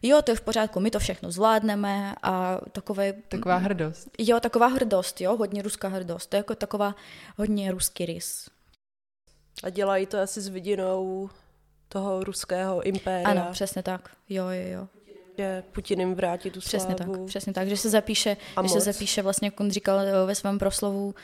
Jo, 0.02 0.22
to 0.22 0.30
je 0.30 0.36
v 0.36 0.40
pořádku, 0.40 0.80
my 0.80 0.90
to 0.90 0.98
všechno 0.98 1.30
zvládneme 1.30 2.14
a 2.22 2.60
takové... 2.72 3.12
Taková 3.12 3.56
hrdost. 3.56 4.08
Jo, 4.18 4.40
taková 4.40 4.66
hrdost, 4.66 5.20
jo, 5.20 5.36
hodně 5.36 5.62
ruská 5.62 5.88
hrdost. 5.88 6.30
To 6.30 6.36
je 6.36 6.38
jako 6.38 6.54
taková 6.54 6.94
hodně 7.36 7.72
ruský 7.72 8.06
rys. 8.06 8.50
A 9.62 9.70
dělají 9.70 10.06
to 10.06 10.20
asi 10.20 10.40
s 10.40 10.48
vidinou 10.48 11.30
toho 11.88 12.24
ruského 12.24 12.82
impéria. 12.82 13.28
Ano, 13.28 13.48
přesně 13.52 13.82
tak. 13.82 14.10
Jo, 14.28 14.44
jo, 14.48 14.68
jo 14.68 14.88
že 15.40 15.62
Putin 15.72 16.00
jim 16.00 16.14
vrátí 16.14 16.50
tu 16.50 16.60
přesně 16.60 16.94
slávu. 16.96 17.16
Tak, 17.16 17.24
přesně 17.24 17.52
tak, 17.52 17.68
že 17.68 17.76
se 17.76 17.90
zapíše, 17.90 18.36
že 18.62 18.68
se 18.68 18.80
zapíše 18.80 19.22
vlastně, 19.22 19.46
jak 19.46 19.60
on 19.60 19.70
říkal 19.70 20.00
eh, 20.00 20.26
ve 20.26 20.34
svém 20.34 20.58
proslovu, 20.58 21.14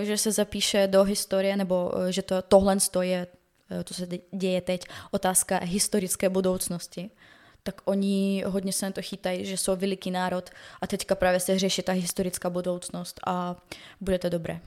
eh, 0.00 0.04
že 0.04 0.18
se 0.18 0.32
zapíše 0.32 0.86
do 0.86 1.04
historie, 1.04 1.56
nebo 1.56 1.92
eh, 1.98 2.12
že 2.12 2.22
to, 2.22 2.42
tohle 2.42 2.76
je, 3.02 3.26
to 3.84 3.94
se 3.94 4.06
děje 4.32 4.60
teď, 4.60 4.84
otázka 5.10 5.60
historické 5.62 6.28
budoucnosti 6.28 7.10
tak 7.66 7.80
oni 7.84 8.44
hodně 8.46 8.72
se 8.72 8.86
na 8.86 8.92
to 8.92 9.02
chytají, 9.02 9.46
že 9.46 9.56
jsou 9.56 9.76
veliký 9.76 10.10
národ 10.10 10.50
a 10.80 10.86
teďka 10.86 11.14
právě 11.14 11.40
se 11.40 11.58
řeší 11.58 11.82
ta 11.82 11.92
historická 11.92 12.50
budoucnost 12.50 13.20
a 13.26 13.56
bude 14.00 14.18
to 14.18 14.28
dobré 14.28 14.60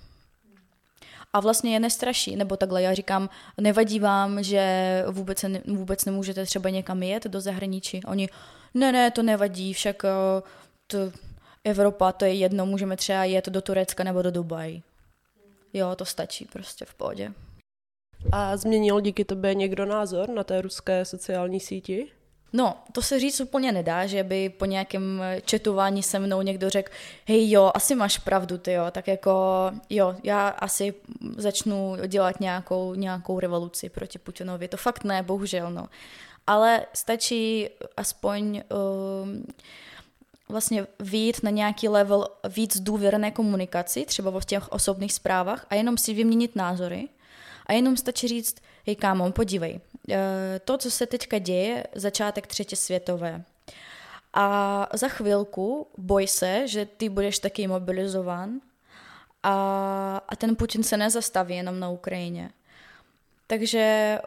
a 1.34 1.40
vlastně 1.40 1.74
je 1.74 1.80
nestraší, 1.80 2.36
nebo 2.36 2.58
takhle 2.58 2.82
já 2.82 2.94
říkám, 2.94 3.30
nevadí 3.62 4.00
vám, 4.00 4.44
že 4.44 5.04
vůbec, 5.08 5.44
ne, 5.44 5.62
vůbec 5.68 6.06
nemůžete 6.06 6.46
třeba 6.46 6.70
někam 6.70 7.04
jet 7.04 7.24
do 7.24 7.42
zahraničí. 7.42 8.02
Oni, 8.04 8.30
ne, 8.74 8.92
ne, 8.92 9.12
to 9.12 9.24
nevadí, 9.24 9.74
však 9.74 10.06
eh, 10.06 10.42
to, 10.88 10.98
Evropa, 11.64 12.12
to 12.12 12.26
je 12.26 12.34
jedno, 12.34 12.66
můžeme 12.66 12.98
třeba 12.98 13.24
jet 13.24 13.50
do 13.50 13.62
Turecka 13.62 14.04
nebo 14.04 14.22
do 14.22 14.32
Dubaji. 14.32 14.82
Jo, 15.74 15.96
to 15.96 16.06
stačí 16.06 16.46
prostě 16.46 16.86
v 16.86 16.94
pohodě. 16.94 17.34
A 18.32 18.58
změnil 18.58 19.02
díky 19.02 19.26
tobě 19.26 19.56
někdo 19.56 19.86
názor 19.86 20.30
na 20.30 20.44
té 20.44 20.62
ruské 20.62 21.06
sociální 21.06 21.60
síti? 21.60 22.08
No, 22.54 22.78
to 22.92 23.02
se 23.02 23.20
říct 23.20 23.42
úplně 23.42 23.72
nedá, 23.72 24.06
že 24.06 24.24
by 24.24 24.50
po 24.50 24.66
nějakém 24.66 25.22
četování 25.46 26.04
se 26.04 26.20
mnou 26.20 26.42
někdo 26.42 26.70
řekl, 26.70 26.92
hej 27.26 27.52
jo, 27.52 27.72
asi 27.74 27.96
máš 27.96 28.18
pravdu, 28.18 28.58
ty 28.58 28.72
jo, 28.72 28.86
tak 28.92 29.08
jako 29.08 29.32
jo, 29.90 30.16
já 30.24 30.48
asi 30.48 30.94
začnu 31.38 31.96
dělat 32.08 32.40
nějakou, 32.40 32.94
nějakou 32.94 33.40
revoluci 33.40 33.90
proti 33.90 34.20
Putinovi. 34.20 34.68
To 34.68 34.78
fakt 34.78 35.04
ne, 35.04 35.24
bohužel, 35.24 35.72
no. 35.72 35.88
Ale 36.48 36.86
stačí 36.94 37.70
aspoň 37.98 38.62
uh, 38.72 39.30
vlastně 40.50 40.88
výjít 41.00 41.44
na 41.44 41.50
nějaký 41.50 41.88
level 41.88 42.28
víc 42.50 42.80
důvěrné 42.80 43.32
komunikaci, 43.32 44.06
třeba 44.06 44.40
v 44.40 44.46
těch 44.46 44.72
osobních 44.72 45.14
zprávách 45.14 45.66
a 45.70 45.76
jenom 45.76 45.98
si 45.98 46.14
vyměnit 46.14 46.56
názory 46.56 47.08
a 47.66 47.74
jenom 47.74 47.98
stačí 47.98 48.28
říct, 48.28 48.56
hej 48.86 48.96
kámo, 48.96 49.32
podívej, 49.32 49.80
Eh, 50.10 50.60
to, 50.66 50.78
co 50.78 50.92
se 50.92 51.06
teďka 51.06 51.40
děje, 51.40 51.84
začátek 51.96 52.48
třetí 52.48 52.76
světové. 52.76 53.44
A 54.34 54.88
za 54.94 55.08
chvilku 55.08 55.88
boj 55.98 56.28
se, 56.28 56.68
že 56.68 56.86
ty 56.86 57.10
budeš 57.10 57.40
taky 57.40 57.68
mobilizován 57.68 58.62
a, 59.44 60.22
a 60.30 60.36
ten 60.36 60.56
Putin 60.56 60.84
se 60.84 60.98
nezastaví 60.98 61.56
jenom 61.56 61.80
na 61.80 61.90
Ukrajině. 61.90 62.50
Takže 63.48 64.18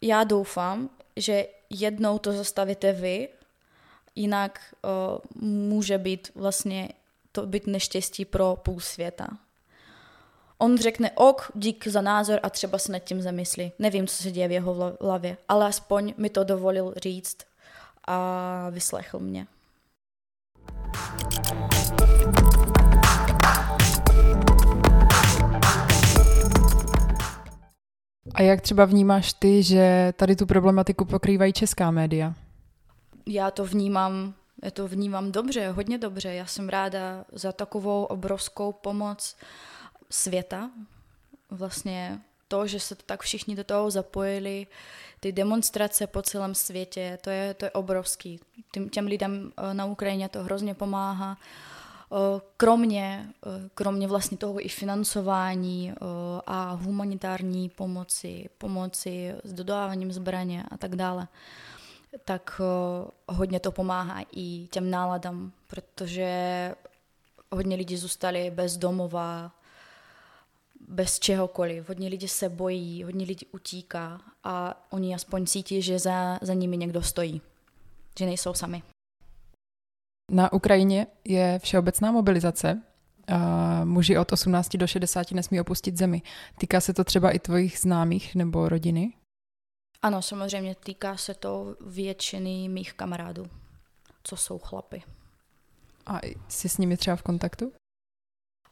já 0.00 0.24
doufám, 0.24 0.90
že 1.16 1.46
jednou 1.70 2.18
to 2.18 2.32
zastavíte 2.32 2.92
vy, 2.92 3.28
jinak 4.14 4.74
uh, 4.84 5.42
může 5.42 5.98
být 5.98 6.30
vlastně 6.34 6.88
to 7.32 7.46
být 7.46 7.66
neštěstí 7.66 8.24
pro 8.24 8.56
půl 8.56 8.80
světa. 8.80 9.28
On 10.58 10.78
řekne 10.78 11.10
ok, 11.14 11.50
dík 11.54 11.86
za 11.86 12.00
názor 12.00 12.40
a 12.42 12.50
třeba 12.50 12.78
se 12.78 12.92
nad 12.92 12.98
tím 12.98 13.22
zamyslí. 13.22 13.72
Nevím, 13.78 14.06
co 14.06 14.22
se 14.22 14.30
děje 14.30 14.48
v 14.48 14.52
jeho 14.52 14.96
hlavě, 15.00 15.36
ale 15.48 15.66
aspoň 15.66 16.14
mi 16.16 16.30
to 16.30 16.44
dovolil 16.44 16.94
říct 16.96 17.38
a 18.04 18.66
vyslechl 18.70 19.18
mě. 19.18 19.46
A 28.34 28.42
jak 28.42 28.60
třeba 28.60 28.84
vnímáš 28.84 29.32
ty, 29.32 29.62
že 29.62 30.12
tady 30.16 30.36
tu 30.36 30.46
problematiku 30.46 31.04
pokrývají 31.04 31.52
česká 31.52 31.90
média? 31.90 32.34
Já 33.26 33.50
to 33.50 33.64
vnímám, 33.64 34.34
já 34.62 34.70
to 34.70 34.88
vnímám 34.88 35.32
dobře, 35.32 35.70
hodně 35.70 35.98
dobře. 35.98 36.34
Já 36.34 36.46
jsem 36.46 36.68
ráda 36.68 37.24
za 37.32 37.52
takovou 37.52 38.04
obrovskou 38.04 38.72
pomoc 38.72 39.36
světa. 40.10 40.70
Vlastně 41.50 42.20
to, 42.48 42.66
že 42.66 42.80
se 42.80 42.94
to 42.94 43.02
tak 43.06 43.22
všichni 43.22 43.56
do 43.56 43.64
toho 43.64 43.90
zapojili, 43.90 44.66
ty 45.20 45.32
demonstrace 45.32 46.06
po 46.06 46.22
celém 46.22 46.54
světě, 46.54 47.18
to 47.20 47.30
je, 47.30 47.54
to 47.54 47.64
je 47.64 47.70
obrovský. 47.70 48.40
Těm, 48.72 48.88
těm 48.88 49.06
lidem 49.06 49.52
eh, 49.56 49.74
na 49.74 49.84
Ukrajině 49.84 50.28
to 50.28 50.42
hrozně 50.42 50.74
pomáhá. 50.74 51.38
Eh, 51.40 51.79
kromě, 52.56 53.28
eh, 53.46 53.68
kromě 53.74 54.08
vlastně 54.08 54.36
toho 54.36 54.66
i 54.66 54.68
financování 54.68 55.92
a 56.46 56.72
humanitární 56.72 57.68
pomoci, 57.68 58.48
pomoci 58.58 59.34
s 59.44 59.52
dodáváním 59.52 60.12
zbraně 60.12 60.64
a 60.70 60.76
tak 60.76 60.96
dále, 60.96 61.28
tak 62.24 62.60
hodně 63.28 63.60
to 63.60 63.72
pomáhá 63.72 64.24
i 64.36 64.68
těm 64.70 64.90
náladám, 64.90 65.52
protože 65.66 66.74
hodně 67.52 67.76
lidí 67.76 67.96
zůstali 67.96 68.50
bez 68.50 68.76
domova, 68.76 69.52
bez 70.88 71.18
čehokoliv. 71.18 71.88
Hodně 71.88 72.08
lidí 72.08 72.28
se 72.28 72.48
bojí, 72.48 73.04
hodně 73.04 73.26
lidí 73.26 73.46
utíká 73.52 74.20
a 74.44 74.86
oni 74.90 75.14
aspoň 75.14 75.46
cítí, 75.46 75.82
že 75.82 75.98
za, 75.98 76.38
za 76.42 76.54
nimi 76.54 76.76
někdo 76.76 77.02
stojí, 77.02 77.40
že 78.18 78.26
nejsou 78.26 78.54
sami. 78.54 78.82
Na 80.30 80.52
Ukrajině 80.52 81.06
je 81.24 81.58
všeobecná 81.58 82.12
mobilizace. 82.12 82.82
A 83.28 83.84
muži 83.84 84.18
od 84.18 84.32
18 84.32 84.76
do 84.76 84.86
60 84.86 85.30
nesmí 85.30 85.60
opustit 85.60 85.96
zemi. 85.96 86.22
Týká 86.58 86.80
se 86.80 86.94
to 86.94 87.04
třeba 87.04 87.30
i 87.30 87.38
tvojich 87.38 87.78
známých 87.78 88.34
nebo 88.34 88.68
rodiny? 88.68 89.12
Ano, 90.02 90.22
samozřejmě 90.22 90.74
týká 90.74 91.16
se 91.16 91.34
to 91.34 91.76
většiny 91.86 92.68
mých 92.68 92.92
kamarádů, 92.92 93.46
co 94.22 94.36
jsou 94.36 94.58
chlapy. 94.58 95.02
A 96.06 96.20
jsi 96.48 96.68
s 96.68 96.78
nimi 96.78 96.96
třeba 96.96 97.16
v 97.16 97.22
kontaktu? 97.22 97.72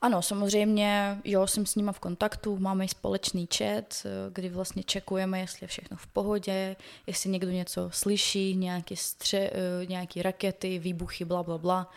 Ano, 0.00 0.23
samozřejmě, 0.23 1.21
jo, 1.25 1.47
jsem 1.47 1.67
s 1.67 1.75
nima 1.75 1.93
v 1.93 2.00
kontaktu, 2.00 2.59
máme 2.59 2.85
i 2.85 2.88
společný 2.88 3.49
chat, 3.57 4.07
kdy 4.33 4.49
vlastně 4.49 4.83
čekujeme, 4.83 5.40
jestli 5.40 5.64
je 5.64 5.69
všechno 5.69 5.97
v 5.97 6.07
pohodě, 6.07 6.76
jestli 7.07 7.31
někdo 7.31 7.50
něco 7.50 7.90
slyší, 7.93 8.57
nějaké, 8.57 8.97
stře, 8.97 9.50
eh, 9.52 9.87
nějaké 9.87 10.23
rakety, 10.23 10.78
výbuchy, 10.78 11.25
bla, 11.25 11.43
bla, 11.43 11.59
bla. 11.59 11.90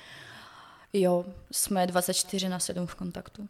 Jo, 0.93 1.25
jsme 1.51 1.87
24 1.87 2.49
na 2.49 2.59
7 2.59 2.87
v 2.87 2.95
kontaktu. 2.95 3.47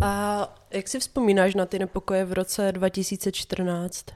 A 0.00 0.48
jak 0.70 0.88
si 0.88 1.00
vzpomínáš 1.00 1.54
na 1.54 1.66
ty 1.66 1.78
nepokoje 1.78 2.24
v 2.24 2.32
roce 2.32 2.72
2014? 2.72 4.06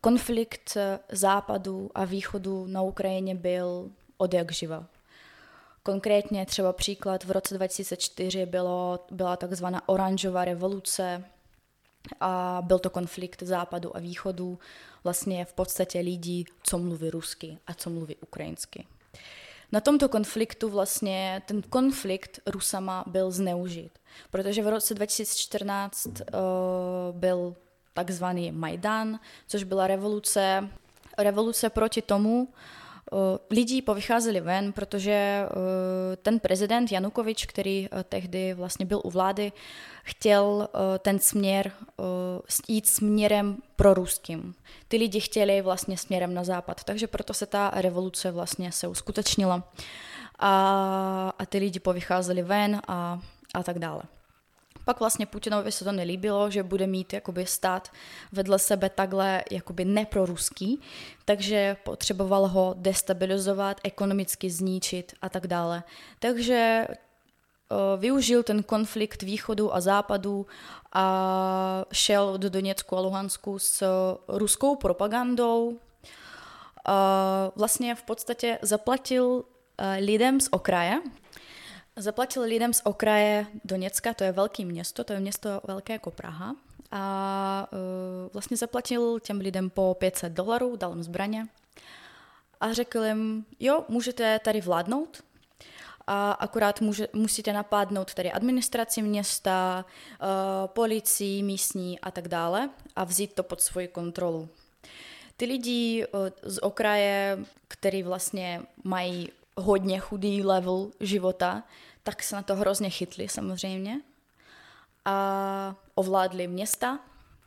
Konflikt 0.00 0.76
západu 1.12 1.90
a 1.94 2.04
východu 2.04 2.66
na 2.66 2.82
Ukrajině 2.82 3.34
byl 3.34 3.90
od 4.16 4.34
jak 4.34 4.52
živa. 4.52 4.86
Konkrétně 5.86 6.46
třeba 6.46 6.72
příklad 6.72 7.24
v 7.24 7.30
roce 7.30 7.54
2004 7.54 8.46
bylo, 8.46 9.06
byla 9.10 9.36
takzvaná 9.36 9.88
oranžová 9.88 10.44
revoluce 10.44 11.24
a 12.20 12.62
byl 12.64 12.78
to 12.78 12.90
konflikt 12.90 13.42
západu 13.42 13.96
a 13.96 14.00
východu, 14.00 14.58
vlastně 15.04 15.44
v 15.44 15.52
podstatě 15.52 16.00
lidí, 16.00 16.44
co 16.62 16.78
mluví 16.78 17.10
rusky 17.10 17.58
a 17.66 17.74
co 17.74 17.90
mluví 17.90 18.16
ukrajinsky. 18.16 18.86
Na 19.72 19.80
tomto 19.80 20.08
konfliktu 20.08 20.68
vlastně 20.68 21.42
ten 21.46 21.62
konflikt 21.62 22.40
Rusama 22.46 23.04
byl 23.06 23.30
zneužit, 23.30 23.98
protože 24.30 24.62
v 24.62 24.68
roce 24.68 24.94
2014 24.94 26.06
uh, 26.06 26.12
eh, 26.20 26.32
byl 27.12 27.56
takzvaný 27.94 28.52
Majdan, 28.52 29.20
což 29.46 29.64
byla 29.64 29.86
revoluce, 29.86 30.68
revoluce 31.18 31.70
proti 31.70 32.02
tomu, 32.02 32.48
Eh, 32.48 32.83
lidí 33.50 33.82
povycházeli 33.82 34.40
ven, 34.40 34.72
protože 34.72 35.46
ten 36.22 36.40
prezident 36.40 36.92
Janukovič, 36.92 37.46
který 37.46 37.88
eh, 37.92 38.04
tehdy 38.04 38.54
vlastně 38.54 38.86
byl 38.86 39.00
u 39.04 39.10
vlády, 39.10 39.52
chtěl 40.02 40.68
ten 40.98 41.18
směr 41.18 41.72
jít 42.68 42.86
směrem 42.86 43.56
pro 43.76 43.94
ruským. 43.94 44.54
Ty 44.88 44.96
lidi 44.96 45.20
chtěli 45.20 45.62
vlastně 45.62 45.98
směrem 45.98 46.34
na 46.34 46.44
západ, 46.44 46.84
takže 46.84 47.06
proto 47.06 47.34
se 47.34 47.46
ta 47.46 47.70
revoluce 47.74 48.30
vlastně 48.30 48.72
se 48.72 48.88
uskutečnila. 48.88 49.72
A, 50.38 51.32
a 51.38 51.46
ty 51.46 51.58
lidi 51.58 51.80
povycházeli 51.80 52.42
ven 52.42 52.80
a, 52.88 53.20
a 53.54 53.62
tak 53.62 53.78
dále. 53.78 54.02
Pak 54.84 55.00
vlastně 55.00 55.26
Putinovi 55.26 55.72
se 55.72 55.84
to 55.84 55.92
nelíbilo, 55.92 56.50
že 56.50 56.62
bude 56.62 56.86
mít 56.86 57.12
jakoby 57.12 57.46
stát 57.46 57.90
vedle 58.32 58.58
sebe 58.58 58.90
takhle 58.90 59.44
jakoby 59.50 59.84
neproruský, 59.84 60.80
takže 61.24 61.76
potřeboval 61.84 62.48
ho 62.48 62.74
destabilizovat, 62.78 63.80
ekonomicky 63.84 64.50
zničit 64.50 65.12
a 65.22 65.28
tak 65.28 65.46
dále. 65.46 65.82
Takže 66.18 66.86
využil 67.96 68.42
ten 68.42 68.62
konflikt 68.62 69.22
východu 69.22 69.74
a 69.74 69.80
západu 69.80 70.46
a 70.92 71.84
šel 71.92 72.38
do 72.38 72.50
Doněcku 72.50 72.96
a 72.96 73.00
Luhansku 73.00 73.58
s 73.58 73.86
ruskou 74.28 74.76
propagandou. 74.76 75.78
Vlastně 77.56 77.94
v 77.94 78.02
podstatě 78.02 78.58
zaplatil 78.62 79.44
lidem 79.98 80.40
z 80.40 80.48
okraje, 80.50 81.00
Zaplatil 81.96 82.42
lidem 82.42 82.72
z 82.72 82.80
okraje 82.84 83.46
Doněcka, 83.64 84.14
to 84.14 84.24
je 84.24 84.32
velké 84.32 84.64
město, 84.64 85.04
to 85.04 85.12
je 85.12 85.20
město 85.20 85.60
velké 85.64 85.92
jako 85.92 86.10
Praha, 86.10 86.56
a 86.90 87.68
uh, 87.72 87.78
vlastně 88.32 88.56
zaplatil 88.56 89.20
těm 89.20 89.40
lidem 89.40 89.70
po 89.70 89.96
500 89.98 90.32
dolarů, 90.32 90.76
dal 90.76 90.92
jim 90.92 91.02
zbraně 91.02 91.46
a 92.64 92.72
řekl 92.72 93.04
jim, 93.04 93.46
jo, 93.60 93.84
můžete 93.88 94.38
tady 94.38 94.60
vládnout, 94.60 95.22
a 96.06 96.32
akorát 96.32 96.80
může, 96.80 97.08
musíte 97.12 97.52
napádnout 97.52 98.14
tady 98.14 98.32
administraci 98.32 99.02
města, 99.02 99.84
uh, 99.84 100.26
policii 100.66 101.42
místní 101.42 102.00
a 102.00 102.10
tak 102.10 102.28
dále 102.28 102.70
a 102.96 103.04
vzít 103.04 103.32
to 103.32 103.42
pod 103.42 103.60
svoji 103.60 103.88
kontrolu. 103.88 104.48
Ty 105.36 105.44
lidi 105.44 106.06
uh, 106.06 106.20
z 106.42 106.58
okraje, 106.58 107.38
který 107.68 108.02
vlastně 108.02 108.62
mají 108.84 109.30
hodně 109.56 109.98
chudý 109.98 110.42
level 110.42 110.90
života, 111.00 111.62
tak 112.02 112.22
se 112.22 112.36
na 112.36 112.42
to 112.42 112.56
hrozně 112.56 112.90
chytli 112.90 113.28
samozřejmě 113.28 114.00
a 115.04 115.76
ovládli 115.94 116.46
města, 116.48 116.98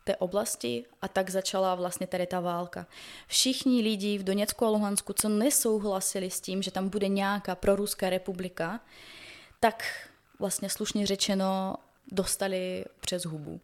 té 0.03 0.15
oblasti 0.15 0.85
a 1.01 1.07
tak 1.07 1.29
začala 1.29 1.75
vlastně 1.75 2.07
tady 2.07 2.27
ta 2.27 2.39
válka. 2.39 2.87
Všichni 3.27 3.81
lidi 3.81 4.17
v 4.17 4.23
Doněcku 4.23 4.65
a 4.65 4.69
Luhansku, 4.69 5.13
co 5.13 5.29
nesouhlasili 5.29 6.31
s 6.31 6.41
tím, 6.41 6.61
že 6.61 6.71
tam 6.71 6.89
bude 6.89 7.07
nějaká 7.07 7.55
proruská 7.55 8.09
republika, 8.09 8.79
tak 9.59 10.09
vlastně 10.39 10.69
slušně 10.69 11.05
řečeno 11.07 11.75
dostali 12.11 12.85
přes 12.99 13.25
hubu. 13.25 13.59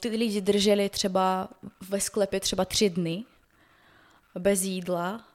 Ty 0.00 0.08
lidi 0.08 0.40
drželi 0.40 0.88
třeba 0.88 1.48
ve 1.88 2.00
sklepě 2.00 2.40
třeba 2.40 2.64
tři 2.64 2.90
dny 2.90 3.24
bez 4.38 4.62
jídla 4.62 5.27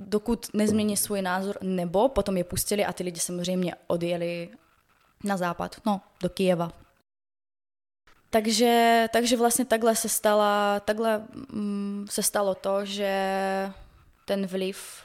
dokud 0.00 0.46
nezmění 0.54 0.96
svůj 0.96 1.22
názor, 1.22 1.58
nebo 1.62 2.08
potom 2.08 2.36
je 2.36 2.44
pustili 2.44 2.84
a 2.84 2.92
ty 2.92 3.04
lidi 3.04 3.20
samozřejmě 3.20 3.74
odjeli 3.86 4.48
na 5.24 5.36
západ, 5.36 5.76
no, 5.86 6.00
do 6.22 6.28
Kijeva. 6.28 6.72
Takže, 8.30 9.06
takže 9.12 9.36
vlastně 9.36 9.64
takhle 9.64 9.96
se, 9.96 10.08
stala, 10.08 10.80
takhle 10.80 11.22
mm, 11.52 12.06
se 12.10 12.22
stalo 12.22 12.54
to, 12.54 12.84
že 12.84 13.72
ten 14.24 14.46
vliv, 14.46 15.02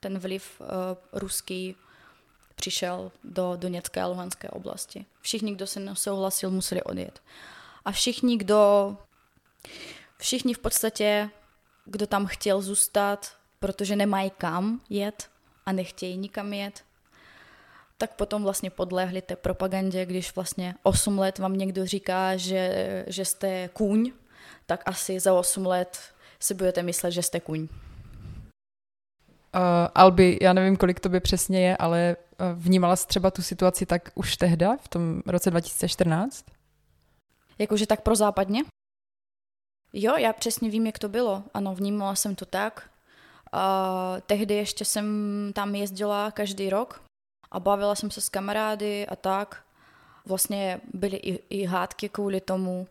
ten 0.00 0.18
vliv 0.18 0.60
uh, 0.60 0.66
ruský 1.12 1.76
přišel 2.54 3.12
do 3.24 3.56
Doněcké 3.56 4.02
a 4.02 4.06
Luhanské 4.06 4.48
oblasti. 4.48 5.06
Všichni, 5.20 5.54
kdo 5.54 5.66
se 5.66 5.80
nesouhlasil, 5.80 6.50
museli 6.50 6.82
odjet. 6.82 7.22
A 7.84 7.92
všichni, 7.92 8.36
kdo, 8.36 8.96
všichni 10.18 10.54
v 10.54 10.58
podstatě, 10.58 11.30
kdo 11.84 12.06
tam 12.06 12.26
chtěl 12.26 12.62
zůstat, 12.62 13.36
protože 13.62 13.96
nemají 13.96 14.30
kam 14.38 14.80
jet 14.90 15.30
a 15.66 15.72
nechtějí 15.72 16.16
nikam 16.16 16.52
jet, 16.52 16.84
tak 17.98 18.14
potom 18.14 18.42
vlastně 18.42 18.70
podlehli 18.70 19.22
té 19.22 19.36
propagandě, 19.36 20.06
když 20.06 20.34
vlastně 20.34 20.74
8 20.82 21.18
let 21.18 21.38
vám 21.38 21.56
někdo 21.56 21.86
říká, 21.86 22.36
že, 22.36 23.04
že 23.06 23.24
jste 23.24 23.68
kůň, 23.72 24.12
tak 24.66 24.82
asi 24.86 25.20
za 25.20 25.34
8 25.34 25.66
let 25.66 25.98
si 26.40 26.54
budete 26.54 26.82
myslet, 26.82 27.10
že 27.10 27.22
jste 27.22 27.40
kůň. 27.40 27.60
Uh, 27.60 27.68
Albi, 29.94 30.38
já 30.42 30.52
nevím, 30.52 30.76
kolik 30.76 31.00
to 31.00 31.08
by 31.08 31.20
přesně 31.20 31.68
je, 31.68 31.76
ale 31.76 32.16
Vnímala 32.54 32.96
jsi 32.96 33.06
třeba 33.06 33.30
tu 33.30 33.42
situaci 33.42 33.86
tak 33.86 34.10
už 34.14 34.36
tehda, 34.36 34.76
v 34.76 34.88
tom 34.88 35.22
roce 35.26 35.50
2014? 35.50 36.46
Jakože 37.58 37.86
tak 37.86 38.00
pro 38.00 38.16
západně? 38.16 38.62
Jo, 39.92 40.16
já 40.16 40.32
přesně 40.32 40.70
vím, 40.70 40.86
jak 40.86 40.98
to 40.98 41.08
bylo. 41.08 41.44
Ano, 41.54 41.74
vnímala 41.74 42.14
jsem 42.14 42.34
to 42.34 42.46
tak. 42.46 42.90
Tehdy 44.26 44.54
ještě 44.54 44.84
jsem 44.84 45.06
tam 45.54 45.74
jezdila 45.74 46.30
každý 46.30 46.70
rok 46.70 47.02
a 47.50 47.60
bavila 47.60 47.94
jsem 47.94 48.10
se 48.10 48.20
s 48.20 48.28
kamarády 48.28 49.06
a 49.06 49.16
tak. 49.16 49.64
Vlastně 50.26 50.80
byly 50.94 51.16
i, 51.16 51.38
i 51.50 51.64
hádky 51.64 52.08
kvůli 52.08 52.40
tomu. 52.40 52.88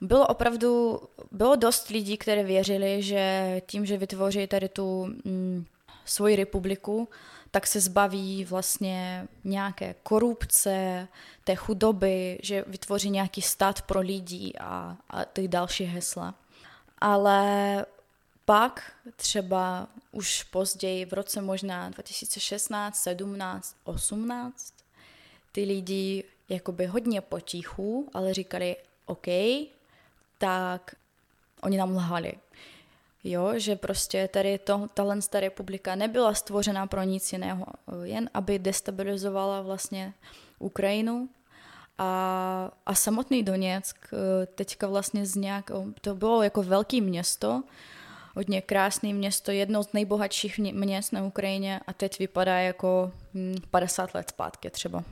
Bylo 0.00 0.26
opravdu, 0.26 1.00
bylo 1.30 1.56
dost 1.56 1.88
lidí, 1.88 2.16
které 2.16 2.44
věřili, 2.44 3.02
že 3.02 3.62
tím, 3.66 3.86
že 3.86 3.96
vytvoří 3.96 4.46
tady 4.46 4.68
tu 4.68 5.06
mm, 5.24 5.64
svoji 6.04 6.36
republiku, 6.36 7.08
tak 7.50 7.66
se 7.66 7.80
zbaví 7.80 8.44
vlastně 8.44 9.28
nějaké 9.44 9.94
korupce, 10.02 11.08
té 11.44 11.54
chudoby, 11.54 12.38
že 12.42 12.64
vytvoří 12.66 13.10
nějaký 13.10 13.42
stát 13.42 13.82
pro 13.82 14.00
lidi 14.00 14.52
a, 14.60 14.96
a 15.10 15.24
ty 15.24 15.48
další 15.48 15.84
hesla. 15.84 16.34
Ale 16.98 17.86
pak 18.50 18.92
třeba 19.16 19.88
už 20.12 20.42
později, 20.42 21.04
v 21.04 21.12
roce 21.12 21.40
možná 21.40 21.88
2016, 21.88 23.02
17, 23.02 23.76
18, 23.84 24.74
ty 25.52 25.64
lidi 25.64 26.24
jakoby 26.48 26.86
hodně 26.86 27.20
potichu, 27.20 28.10
ale 28.14 28.34
říkali, 28.34 28.76
OK, 29.06 29.26
tak 30.38 30.94
oni 31.60 31.78
nám 31.78 31.96
lhali. 31.96 32.32
Jo, 33.24 33.52
že 33.56 33.76
prostě 33.76 34.28
tady 34.28 34.58
to, 34.58 34.88
tahle 34.94 35.18
ta 35.30 35.40
republika 35.40 35.94
nebyla 35.94 36.34
stvořena 36.34 36.86
pro 36.86 37.02
nic 37.02 37.32
jiného, 37.32 37.66
jen 38.02 38.30
aby 38.34 38.58
destabilizovala 38.58 39.62
vlastně 39.62 40.14
Ukrajinu 40.58 41.28
a, 41.98 42.70
a 42.86 42.94
samotný 42.94 43.42
Doněck 43.42 43.96
eh, 44.12 44.46
teďka 44.46 44.86
vlastně 44.86 45.26
z 45.26 45.36
nějak, 45.36 45.70
to 46.00 46.14
bylo 46.14 46.42
jako 46.42 46.62
velký 46.62 47.00
město, 47.00 47.62
hodně 48.36 48.62
krásné 48.62 49.12
město, 49.12 49.50
jedno 49.50 49.82
z 49.82 49.92
nejbohatších 49.92 50.58
měst 50.58 51.12
na 51.12 51.22
Ukrajině 51.22 51.80
a 51.86 51.92
teď 51.92 52.18
vypadá 52.18 52.58
jako 52.58 53.12
50 53.70 54.04
hm, 54.04 54.10
let 54.14 54.28
zpátky 54.28 54.70
třeba. 54.70 55.04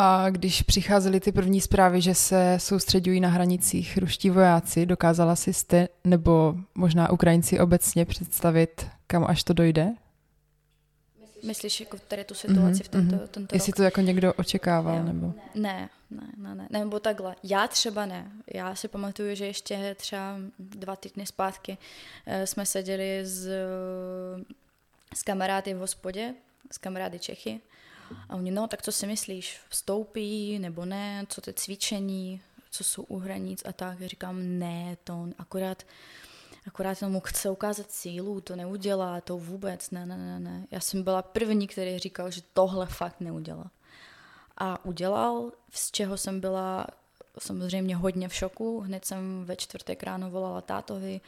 A 0.00 0.30
když 0.30 0.62
přicházely 0.62 1.20
ty 1.20 1.32
první 1.32 1.60
zprávy, 1.60 2.00
že 2.00 2.14
se 2.14 2.54
soustředují 2.60 3.20
na 3.20 3.28
hranicích 3.28 3.98
ruští 3.98 4.30
vojáci, 4.30 4.86
dokázala 4.86 5.36
si 5.36 5.52
jste, 5.52 5.88
nebo 6.04 6.54
možná 6.74 7.10
Ukrajinci 7.10 7.60
obecně 7.60 8.04
představit, 8.04 8.86
kam 9.06 9.24
až 9.24 9.44
to 9.44 9.52
dojde? 9.52 9.90
Myslíš 11.42 11.80
jako 11.80 11.98
tady 12.08 12.24
tu 12.24 12.34
situaci 12.34 12.62
mm-hmm, 12.62 12.84
v 12.84 12.88
tento, 12.88 13.16
mm-hmm. 13.16 13.28
tento 13.28 13.56
Jestli 13.56 13.70
rok? 13.70 13.76
to 13.76 13.82
jako 13.82 14.00
někdo 14.00 14.32
očekával, 14.32 14.96
jo. 14.96 15.02
nebo? 15.04 15.34
Ne, 15.54 15.88
ne, 16.10 16.22
ne, 16.36 16.54
ne, 16.54 16.68
nebo 16.70 17.00
takhle. 17.00 17.36
Já 17.42 17.68
třeba 17.68 18.06
ne. 18.06 18.30
Já 18.54 18.74
si 18.74 18.88
pamatuju, 18.88 19.34
že 19.34 19.46
ještě 19.46 19.94
třeba 19.98 20.36
dva 20.58 20.96
týdny 20.96 21.26
zpátky 21.26 21.78
eh, 22.26 22.46
jsme 22.46 22.66
seděli 22.66 23.20
s, 23.26 23.48
s 25.14 25.22
kamarády 25.22 25.74
v 25.74 25.78
hospodě, 25.78 26.34
s 26.70 26.78
kamarády 26.78 27.18
Čechy 27.18 27.60
a 28.28 28.36
oni, 28.36 28.50
no, 28.50 28.68
tak 28.68 28.82
co 28.82 28.92
si 28.92 29.06
myslíš, 29.06 29.60
vstoupí 29.68 30.58
nebo 30.58 30.84
ne, 30.84 31.24
co 31.28 31.40
to 31.40 31.52
cvičení, 31.52 32.40
co 32.70 32.84
jsou 32.84 33.02
u 33.02 33.18
hranic 33.18 33.62
a 33.66 33.72
tak. 33.72 34.00
Já 34.00 34.08
říkám, 34.08 34.58
ne, 34.58 34.96
to 35.04 35.28
akorát, 35.38 35.82
akorát 36.68 36.98
tomu 36.98 37.20
chce 37.20 37.50
ukázat 37.50 37.90
sílu, 37.90 38.40
to 38.40 38.56
neudělá, 38.56 39.20
to 39.20 39.38
vůbec, 39.38 39.90
ne, 39.90 40.06
ne, 40.06 40.16
ne, 40.16 40.40
ne. 40.40 40.66
Já 40.70 40.80
jsem 40.80 41.02
byla 41.02 41.22
první, 41.22 41.66
který 41.66 41.98
říkal, 41.98 42.30
že 42.30 42.40
tohle 42.52 42.86
fakt 42.86 43.20
neudělá. 43.20 43.70
A 44.58 44.84
udělal, 44.84 45.52
z 45.70 45.90
čeho 45.90 46.16
jsem 46.16 46.40
byla 46.40 46.86
samozřejmě 47.38 47.96
hodně 47.96 48.28
v 48.28 48.34
šoku. 48.34 48.80
Hned 48.80 49.04
jsem 49.04 49.44
ve 49.44 49.56
čtvrtek 49.56 50.02
ráno 50.02 50.30
volala 50.30 50.60
tátovi 50.60 51.20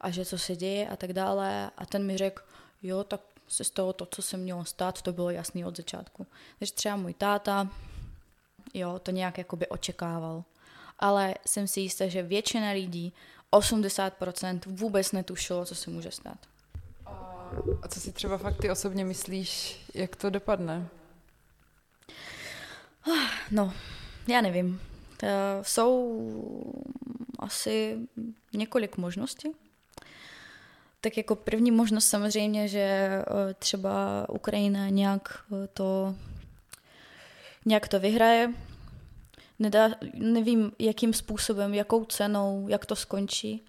a 0.00 0.10
že 0.10 0.24
co 0.24 0.38
se 0.38 0.56
děje 0.56 0.88
a 0.88 0.96
tak 0.96 1.12
dále. 1.12 1.70
A 1.76 1.86
ten 1.86 2.06
mi 2.06 2.16
řekl, 2.16 2.42
jo, 2.82 3.04
tak 3.04 3.20
se 3.48 3.64
stalo 3.64 3.92
to, 3.92 4.06
co 4.06 4.22
se 4.22 4.36
mělo 4.36 4.64
stát, 4.64 5.02
to 5.02 5.12
bylo 5.12 5.30
jasný 5.30 5.64
od 5.64 5.76
začátku. 5.76 6.26
Takže 6.58 6.74
třeba 6.74 6.96
můj 6.96 7.14
táta, 7.14 7.68
jo, 8.74 8.98
to 8.98 9.10
nějak 9.10 9.38
jakoby 9.38 9.68
očekával. 9.68 10.44
Ale 10.98 11.34
jsem 11.46 11.66
si 11.66 11.80
jistá, 11.80 12.08
že 12.08 12.22
většina 12.22 12.70
lidí, 12.70 13.12
80% 13.52 14.60
vůbec 14.66 15.12
netušilo, 15.12 15.64
co 15.64 15.74
se 15.74 15.90
může 15.90 16.10
stát. 16.10 16.38
A 17.82 17.88
co 17.88 18.00
si 18.00 18.12
třeba 18.12 18.38
fakt 18.38 18.56
ty 18.60 18.70
osobně 18.70 19.04
myslíš, 19.04 19.80
jak 19.94 20.16
to 20.16 20.30
dopadne? 20.30 20.88
No, 23.50 23.72
já 24.28 24.40
nevím. 24.40 24.80
Jsou 25.62 26.22
asi 27.38 27.98
několik 28.52 28.96
možností. 28.96 29.48
Tak 31.00 31.16
jako 31.16 31.36
první 31.36 31.70
možnost 31.70 32.08
samozřejmě, 32.08 32.68
že 32.68 32.78
eh, 32.78 33.24
třeba 33.58 34.26
Ukrajina 34.28 34.88
nějak 34.88 35.44
eh, 35.52 35.68
to, 35.74 36.14
nějak 37.66 37.88
to 37.88 38.00
vyhraje. 38.00 38.52
Nedá, 39.58 39.90
nevím, 40.14 40.72
jakým 40.78 41.12
způsobem, 41.12 41.74
jakou 41.74 42.04
cenou, 42.04 42.68
jak 42.68 42.86
to 42.86 42.96
skončí, 42.96 43.64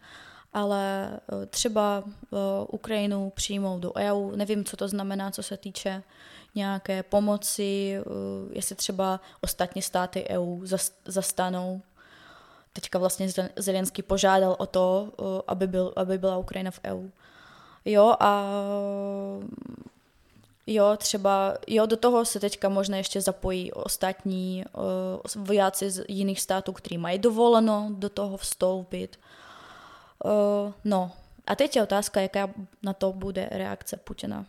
ale 0.54 1.10
eh, 1.14 1.46
třeba 1.46 2.04
Ukrajinu 2.68 3.32
přijmou 3.36 3.80
do 3.80 3.94
EU. 3.96 4.36
Nevím, 4.36 4.66
co 4.66 4.78
to 4.78 4.88
znamená, 4.88 5.32
co 5.32 5.44
se 5.44 5.58
týče 5.58 6.04
nějaké 6.56 7.04
pomoci, 7.04 8.00
jestli 8.52 8.76
třeba 8.76 9.20
ostatní 9.42 9.82
státy 9.82 10.26
EU 10.30 10.66
zastanou. 11.06 11.82
Teďka 12.74 13.00
vlastně 13.00 13.28
Zelenský 13.56 14.02
požádal 14.02 14.56
o 14.60 14.66
to, 14.66 15.12
aby, 15.48 15.68
byl, 15.68 15.94
aby 15.96 16.18
byla 16.18 16.38
Ukrajina 16.38 16.72
v 16.72 16.80
EU. 16.84 17.10
Jo 17.86 18.16
a 18.20 18.46
jo, 20.74 20.98
třeba, 20.98 21.58
jo, 21.68 21.86
do 21.86 21.98
toho 21.98 22.26
se 22.26 22.40
teďka 22.40 22.70
možná 22.70 22.98
ještě 22.98 23.22
zapojí 23.22 23.72
ostatní 23.72 24.64
uh, 25.36 25.46
vojáci 25.46 25.92
z 25.92 26.06
jiných 26.08 26.42
států, 26.42 26.74
kteří 26.74 26.98
mají 26.98 27.20
dovoleno 27.20 27.90
do 27.94 28.10
toho 28.10 28.38
vstoupit. 28.38 29.20
Uh, 30.26 30.32
no, 30.84 31.12
a 31.48 31.56
teď 31.56 31.76
je 31.76 31.84
otázka, 31.84 32.22
jaká 32.22 32.50
na 32.84 32.94
to 32.94 33.14
bude 33.14 33.50
reakce 33.52 33.98
Putina. 33.98 34.46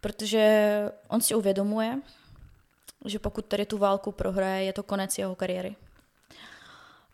Protože 0.00 0.82
on 1.08 1.20
si 1.20 1.34
uvědomuje, 1.34 1.98
že 3.04 3.18
pokud 3.18 3.46
tady 3.46 3.66
tu 3.66 3.78
válku 3.78 4.12
prohraje, 4.12 4.64
je 4.64 4.72
to 4.72 4.82
konec 4.82 5.18
jeho 5.18 5.34
kariéry. 5.34 5.76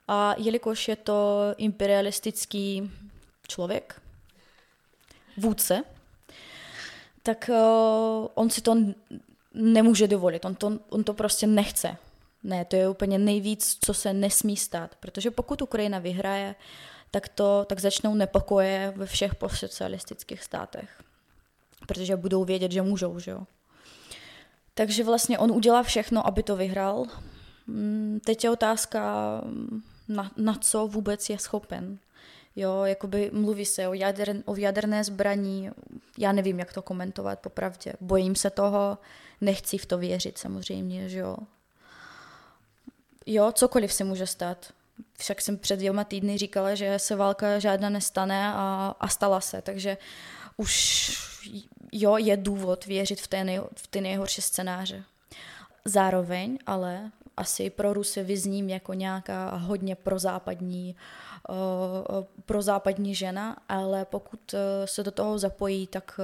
A 0.08 0.34
jelikož 0.38 0.88
je 0.88 0.96
to 0.96 1.38
imperialistický 1.56 2.90
člověk, 3.48 4.02
vůdce, 5.36 5.84
tak 7.22 7.50
uh, 7.52 8.26
on 8.34 8.50
si 8.50 8.60
to 8.60 8.76
nemůže 9.54 10.08
dovolit, 10.08 10.44
on 10.44 10.54
to, 10.54 10.78
on 10.88 11.04
to 11.04 11.14
prostě 11.14 11.46
nechce. 11.46 11.96
Ne, 12.42 12.64
to 12.64 12.76
je 12.76 12.88
úplně 12.88 13.18
nejvíc, 13.18 13.78
co 13.80 13.94
se 13.94 14.12
nesmí 14.12 14.56
stát, 14.56 14.96
protože 15.00 15.30
pokud 15.30 15.62
Ukrajina 15.62 15.98
vyhraje, 15.98 16.54
tak, 17.10 17.28
to, 17.28 17.64
tak 17.68 17.80
začnou 17.80 18.14
nepokoje 18.14 18.92
ve 18.96 19.06
všech 19.06 19.34
postsocialistických 19.34 20.42
státech, 20.42 21.02
protože 21.86 22.16
budou 22.16 22.44
vědět, 22.44 22.72
že 22.72 22.82
můžou, 22.82 23.18
že 23.18 23.30
jo. 23.30 23.40
Takže 24.74 25.04
vlastně 25.04 25.38
on 25.38 25.52
udělá 25.52 25.82
všechno, 25.82 26.26
aby 26.26 26.42
to 26.42 26.56
vyhrál. 26.56 27.04
Mm, 27.66 28.20
teď 28.24 28.44
je 28.44 28.50
otázka, 28.50 29.00
na, 30.08 30.30
na 30.36 30.54
co 30.54 30.86
vůbec 30.86 31.30
je 31.30 31.38
schopen. 31.38 31.98
Jo, 32.56 32.84
jakoby 32.84 33.30
mluví 33.32 33.64
se 33.64 33.88
o, 33.88 33.94
jader, 33.94 34.36
o 34.44 34.56
jaderné 34.56 35.04
zbraní, 35.04 35.70
já 36.18 36.32
nevím, 36.32 36.58
jak 36.58 36.72
to 36.72 36.82
komentovat 36.82 37.38
popravdě. 37.38 37.92
Bojím 38.00 38.34
se 38.36 38.50
toho, 38.50 38.98
nechci 39.40 39.78
v 39.78 39.86
to 39.86 39.98
věřit 39.98 40.38
samozřejmě, 40.38 41.08
že 41.08 41.18
jo. 41.18 41.36
Jo, 43.26 43.52
cokoliv 43.52 43.92
se 43.92 44.04
může 44.04 44.26
stát. 44.26 44.72
Však 45.18 45.40
jsem 45.40 45.58
před 45.58 45.76
dvěma 45.76 46.04
týdny 46.04 46.38
říkala, 46.38 46.74
že 46.74 46.98
se 46.98 47.16
válka 47.16 47.58
žádná 47.58 47.88
nestane 47.88 48.52
a, 48.54 48.94
a 49.00 49.08
stala 49.08 49.40
se, 49.40 49.62
takže 49.62 49.96
už 50.56 51.12
jo, 51.92 52.16
je 52.16 52.36
důvod 52.36 52.86
věřit 52.86 53.20
v, 53.20 53.26
té 53.26 53.44
nej, 53.44 53.60
v 53.76 53.86
ty 53.86 54.00
nejhorší 54.00 54.42
scénáře. 54.42 55.04
Zároveň 55.84 56.58
ale 56.66 57.10
asi 57.36 57.70
pro 57.70 57.92
Rusy 57.92 58.22
vyzním 58.22 58.68
jako 58.68 58.94
nějaká 58.94 59.56
hodně 59.56 59.94
prozápadní, 59.94 60.94
uh, 60.94 61.31
prozápadní 62.46 63.14
žena, 63.14 63.56
ale 63.68 64.04
pokud 64.04 64.54
uh, 64.54 64.60
se 64.84 65.02
do 65.02 65.10
toho 65.10 65.38
zapojí 65.38 65.86
tak, 65.86 66.20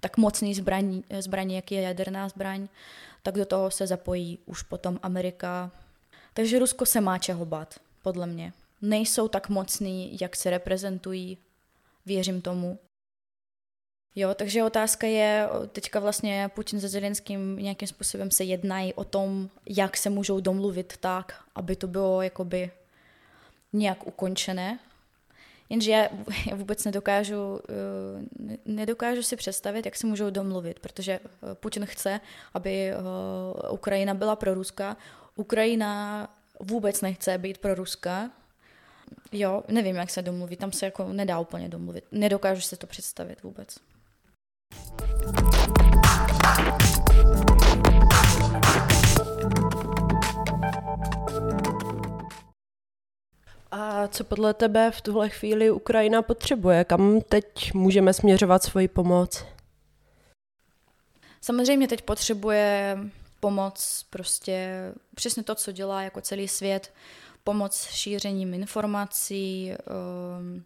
tak 0.00 0.16
mocný 0.16 0.54
zbraní, 0.54 1.04
zbraní, 1.18 1.54
jak 1.54 1.72
je 1.72 1.80
jaderná 1.82 2.28
zbraň, 2.28 2.68
tak 3.22 3.34
do 3.34 3.46
toho 3.46 3.70
se 3.70 3.86
zapojí 3.86 4.38
už 4.46 4.62
potom 4.62 4.98
Amerika. 5.02 5.70
Takže 6.34 6.58
Rusko 6.58 6.86
se 6.86 7.00
má 7.00 7.18
čeho 7.18 7.44
bát, 7.44 7.74
podle 8.02 8.26
mě. 8.26 8.52
nejsou 8.82 9.28
tak 9.28 9.48
mocný, 9.48 10.18
jak 10.20 10.36
se 10.36 10.50
reprezentují. 10.50 11.38
Věřím 12.06 12.42
tomu. 12.42 12.78
Jo, 14.14 14.34
takže 14.34 14.64
otázka 14.64 15.06
je, 15.06 15.48
teďka 15.72 16.00
vlastně 16.00 16.50
Putin 16.54 16.80
se 16.80 16.88
Zelenským 16.88 17.56
nějakým 17.56 17.88
způsobem 17.88 18.30
se 18.30 18.44
jednají 18.44 18.94
o 18.94 19.04
tom, 19.04 19.50
jak 19.66 19.96
se 19.96 20.10
můžou 20.10 20.40
domluvit 20.40 20.96
tak, 20.96 21.44
aby 21.54 21.76
to 21.76 21.86
bylo 21.86 22.22
jakoby 22.22 22.70
nějak 23.72 24.06
ukončené. 24.06 24.78
Jenže 25.68 25.90
já, 25.90 26.08
já 26.50 26.56
vůbec 26.56 26.84
nedokážu, 26.84 27.60
eh, 27.68 28.56
nedokážu 28.64 29.22
si 29.22 29.36
představit, 29.36 29.86
jak 29.86 29.96
se 29.96 30.06
můžou 30.06 30.30
domluvit, 30.30 30.78
protože 30.78 31.12
eh, 31.12 31.54
Putin 31.54 31.86
chce, 31.86 32.20
aby 32.54 32.90
eh, 32.90 32.96
Ukrajina 33.70 34.14
byla 34.14 34.36
pro 34.36 34.54
Ruska. 34.54 34.96
Ukrajina 35.36 36.28
vůbec 36.60 37.00
nechce 37.00 37.38
být 37.38 37.58
pro 37.58 37.74
Ruska. 37.74 38.30
Jo, 39.32 39.62
nevím, 39.68 39.96
jak 39.96 40.10
se 40.10 40.22
domluvit, 40.22 40.56
tam 40.56 40.72
se 40.72 40.86
jako 40.86 41.12
nedá 41.12 41.38
úplně 41.38 41.68
domluvit. 41.68 42.04
Nedokážu 42.12 42.60
si 42.60 42.76
to 42.76 42.86
představit 42.86 43.42
vůbec. 43.42 43.78
Co 54.12 54.24
podle 54.24 54.54
tebe 54.54 54.90
v 54.90 55.00
tuhle 55.00 55.28
chvíli 55.28 55.70
Ukrajina 55.70 56.22
potřebuje? 56.22 56.84
Kam 56.84 57.20
teď 57.20 57.74
můžeme 57.74 58.12
směřovat 58.12 58.62
svoji 58.62 58.88
pomoc? 58.88 59.44
Samozřejmě 61.40 61.88
teď 61.88 62.02
potřebuje 62.02 62.98
pomoc, 63.40 64.06
prostě 64.10 64.70
přesně 65.14 65.42
to, 65.42 65.54
co 65.54 65.72
dělá 65.72 66.02
jako 66.02 66.20
celý 66.20 66.48
svět, 66.48 66.92
pomoc 67.44 67.88
šířením 67.90 68.54
informací, 68.54 69.72
ehm, 69.72 70.64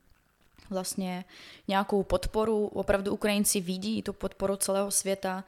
vlastně 0.71 1.25
nějakou 1.69 2.03
podporu. 2.03 2.67
Opravdu 2.67 3.13
Ukrajinci 3.13 3.61
vidí 3.61 4.03
tu 4.03 4.13
podporu 4.13 4.57
celého 4.57 4.91
světa. 4.91 5.45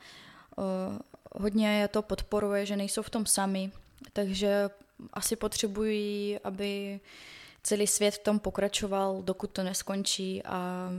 Eh, 0.59 0.99
hodně 1.33 1.81
je 1.81 1.89
to 1.89 2.03
podporuje, 2.03 2.67
že 2.67 2.77
nejsou 2.77 3.03
v 3.03 3.11
tom 3.11 3.27
sami, 3.27 3.71
takže 4.13 4.71
asi 5.13 5.37
potřebují, 5.37 6.39
aby 6.45 7.01
celý 7.64 7.87
svět 7.87 8.14
v 8.14 8.18
tom 8.18 8.38
pokračoval, 8.38 9.22
dokud 9.22 9.50
to 9.50 9.62
neskončí 9.62 10.42
a 10.44 10.90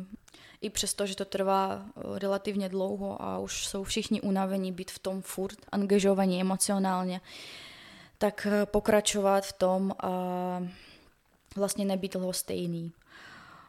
i 0.61 0.69
přesto, 0.69 1.05
že 1.05 1.15
to 1.15 1.25
trvá 1.25 1.85
eh, 1.85 2.19
relativně 2.19 2.69
dlouho 2.69 3.21
a 3.21 3.39
už 3.39 3.67
jsou 3.67 3.83
všichni 3.83 4.21
unavení 4.21 4.71
být 4.71 4.91
v 4.91 4.99
tom 4.99 5.21
furt, 5.21 5.57
angažovaní 5.71 6.41
emocionálně, 6.41 7.21
tak 8.17 8.47
eh, 8.51 8.65
pokračovat 8.65 9.45
v 9.45 9.53
tom 9.53 9.93
a 9.99 10.09
vlastně 11.55 11.85
nebýt 11.85 12.15
lhostejný. 12.15 12.91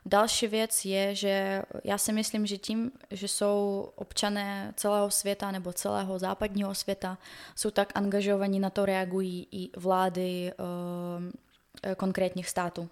Další 0.06 0.46
věc 0.46 0.84
je, 0.84 1.14
že 1.14 1.62
já 1.84 1.98
si 1.98 2.12
myslím, 2.12 2.46
že 2.46 2.58
tím, 2.58 2.92
že 3.10 3.28
jsou 3.28 3.88
občané 3.96 4.72
celého 4.76 5.10
světa 5.10 5.50
nebo 5.50 5.72
celého 5.72 6.18
západního 6.18 6.74
světa, 6.74 7.18
jsou 7.54 7.70
tak 7.70 7.92
angažovaní, 7.94 8.60
na 8.60 8.70
to 8.70 8.86
reagují 8.86 9.48
i 9.52 9.70
vlády 9.76 10.52
uh, 10.58 11.30
konkrétních 11.96 12.48
států. 12.48 12.88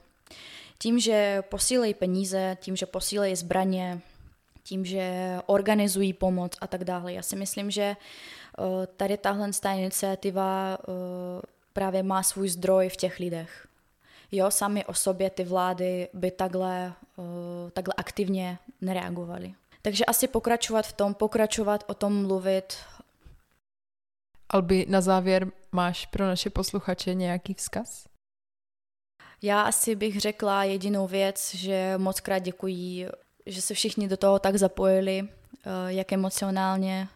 Tím, 0.78 0.98
že 0.98 1.42
posílejí 1.48 1.94
peníze, 1.94 2.56
tím, 2.60 2.76
že 2.76 2.86
posílejí 2.86 3.36
zbraně, 3.36 4.00
tím, 4.62 4.84
že 4.84 5.36
organizují 5.46 6.12
pomoc 6.12 6.52
a 6.60 6.66
tak 6.66 6.84
dále. 6.84 7.12
Já 7.12 7.22
si 7.22 7.36
myslím, 7.36 7.70
že 7.70 7.96
uh, 8.58 8.66
tady 8.96 9.16
tahle 9.16 9.50
iniciativa 9.76 10.78
uh, 10.78 10.94
právě 11.72 12.02
má 12.02 12.22
svůj 12.22 12.48
zdroj 12.48 12.88
v 12.88 12.96
těch 12.96 13.18
lidech 13.18 13.66
jo, 14.36 14.50
sami 14.50 14.84
o 14.84 14.94
sobě 14.94 15.30
ty 15.30 15.44
vlády 15.44 16.08
by 16.12 16.30
takhle, 16.30 16.92
takhle 17.72 17.94
aktivně 17.96 18.58
nereagovaly. 18.80 19.54
Takže 19.82 20.04
asi 20.04 20.28
pokračovat 20.28 20.86
v 20.86 20.92
tom, 20.92 21.14
pokračovat 21.14 21.84
o 21.86 21.94
tom 21.94 22.26
mluvit. 22.26 22.76
Albi, 24.48 24.86
na 24.88 25.00
závěr 25.00 25.46
máš 25.72 26.06
pro 26.06 26.26
naše 26.26 26.50
posluchače 26.50 27.14
nějaký 27.14 27.54
vzkaz? 27.54 28.06
Já 29.44 29.62
asi 29.62 29.96
bych 29.96 30.20
řekla 30.20 30.64
jedinou 30.64 31.06
věc, 31.06 31.54
že 31.54 31.94
moc 31.96 32.20
krát 32.20 32.38
děkuji, 32.38 33.08
že 33.46 33.62
se 33.62 33.74
všichni 33.74 34.08
do 34.08 34.16
toho 34.16 34.38
tak 34.38 34.56
zapojili, 34.56 35.28
jak 35.86 36.12
emocionálně, 36.12 37.08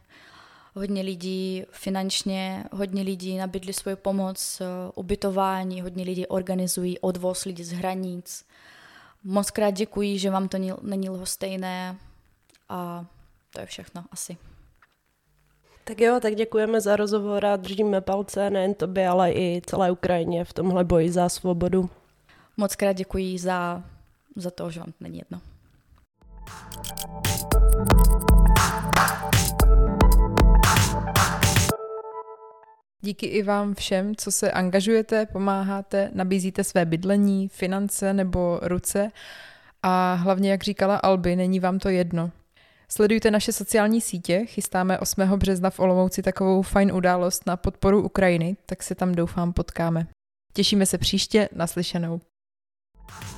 hodně 0.74 1.02
lidí 1.02 1.64
finančně, 1.70 2.64
hodně 2.72 3.02
lidí 3.02 3.36
nabídli 3.36 3.72
svoji 3.72 3.96
pomoc, 3.96 4.60
eh, 4.60 4.64
ubytování, 4.94 5.82
hodně 5.82 6.04
lidí 6.04 6.26
organizují 6.26 6.98
odvoz 6.98 7.44
lidí 7.44 7.64
z 7.64 7.72
hranic. 7.72 8.44
Moc 9.24 9.50
krát 9.50 9.70
děkuji, 9.70 10.18
že 10.18 10.30
vám 10.30 10.48
to 10.48 10.58
není 10.82 11.10
lhostejné 11.10 11.96
a 12.68 13.06
to 13.52 13.60
je 13.60 13.66
všechno 13.66 14.04
asi. 14.10 14.36
Tak 15.84 16.00
jo, 16.00 16.18
tak 16.20 16.34
děkujeme 16.34 16.80
za 16.80 16.96
rozhovor 16.96 17.46
a 17.46 17.56
držíme 17.56 18.00
palce 18.00 18.50
nejen 18.50 18.74
tobě, 18.74 19.08
ale 19.08 19.32
i 19.32 19.62
celé 19.66 19.90
Ukrajině 19.90 20.44
v 20.44 20.52
tomhle 20.52 20.84
boji 20.84 21.10
za 21.10 21.28
svobodu. 21.28 21.90
Moc 22.60 22.76
krát 22.76 22.92
děkuji 22.92 23.38
za, 23.38 23.84
za 24.36 24.50
to, 24.50 24.70
že 24.70 24.80
vám 24.80 24.92
není 25.00 25.18
jedno. 25.18 25.40
Díky 33.00 33.26
i 33.26 33.42
vám 33.42 33.74
všem, 33.74 34.16
co 34.16 34.32
se 34.32 34.52
angažujete, 34.52 35.26
pomáháte, 35.26 36.10
nabízíte 36.14 36.64
své 36.64 36.84
bydlení, 36.84 37.48
finance 37.48 38.14
nebo 38.14 38.60
ruce 38.62 39.10
a 39.82 40.14
hlavně, 40.14 40.50
jak 40.50 40.64
říkala 40.64 40.96
Alby, 40.96 41.36
není 41.36 41.60
vám 41.60 41.78
to 41.78 41.88
jedno. 41.88 42.30
Sledujte 42.88 43.30
naše 43.30 43.52
sociální 43.52 44.00
sítě, 44.00 44.46
chystáme 44.46 44.98
8. 44.98 45.22
března 45.22 45.70
v 45.70 45.80
Olomouci 45.80 46.22
takovou 46.22 46.62
fajn 46.62 46.92
událost 46.92 47.46
na 47.46 47.56
podporu 47.56 48.02
Ukrajiny, 48.02 48.56
tak 48.66 48.82
se 48.82 48.94
tam 48.94 49.14
doufám 49.14 49.52
potkáme. 49.52 50.06
Těšíme 50.52 50.86
se 50.86 50.98
příště, 50.98 51.48
naslyšenou. 51.52 52.20
Yeah. 53.08 53.37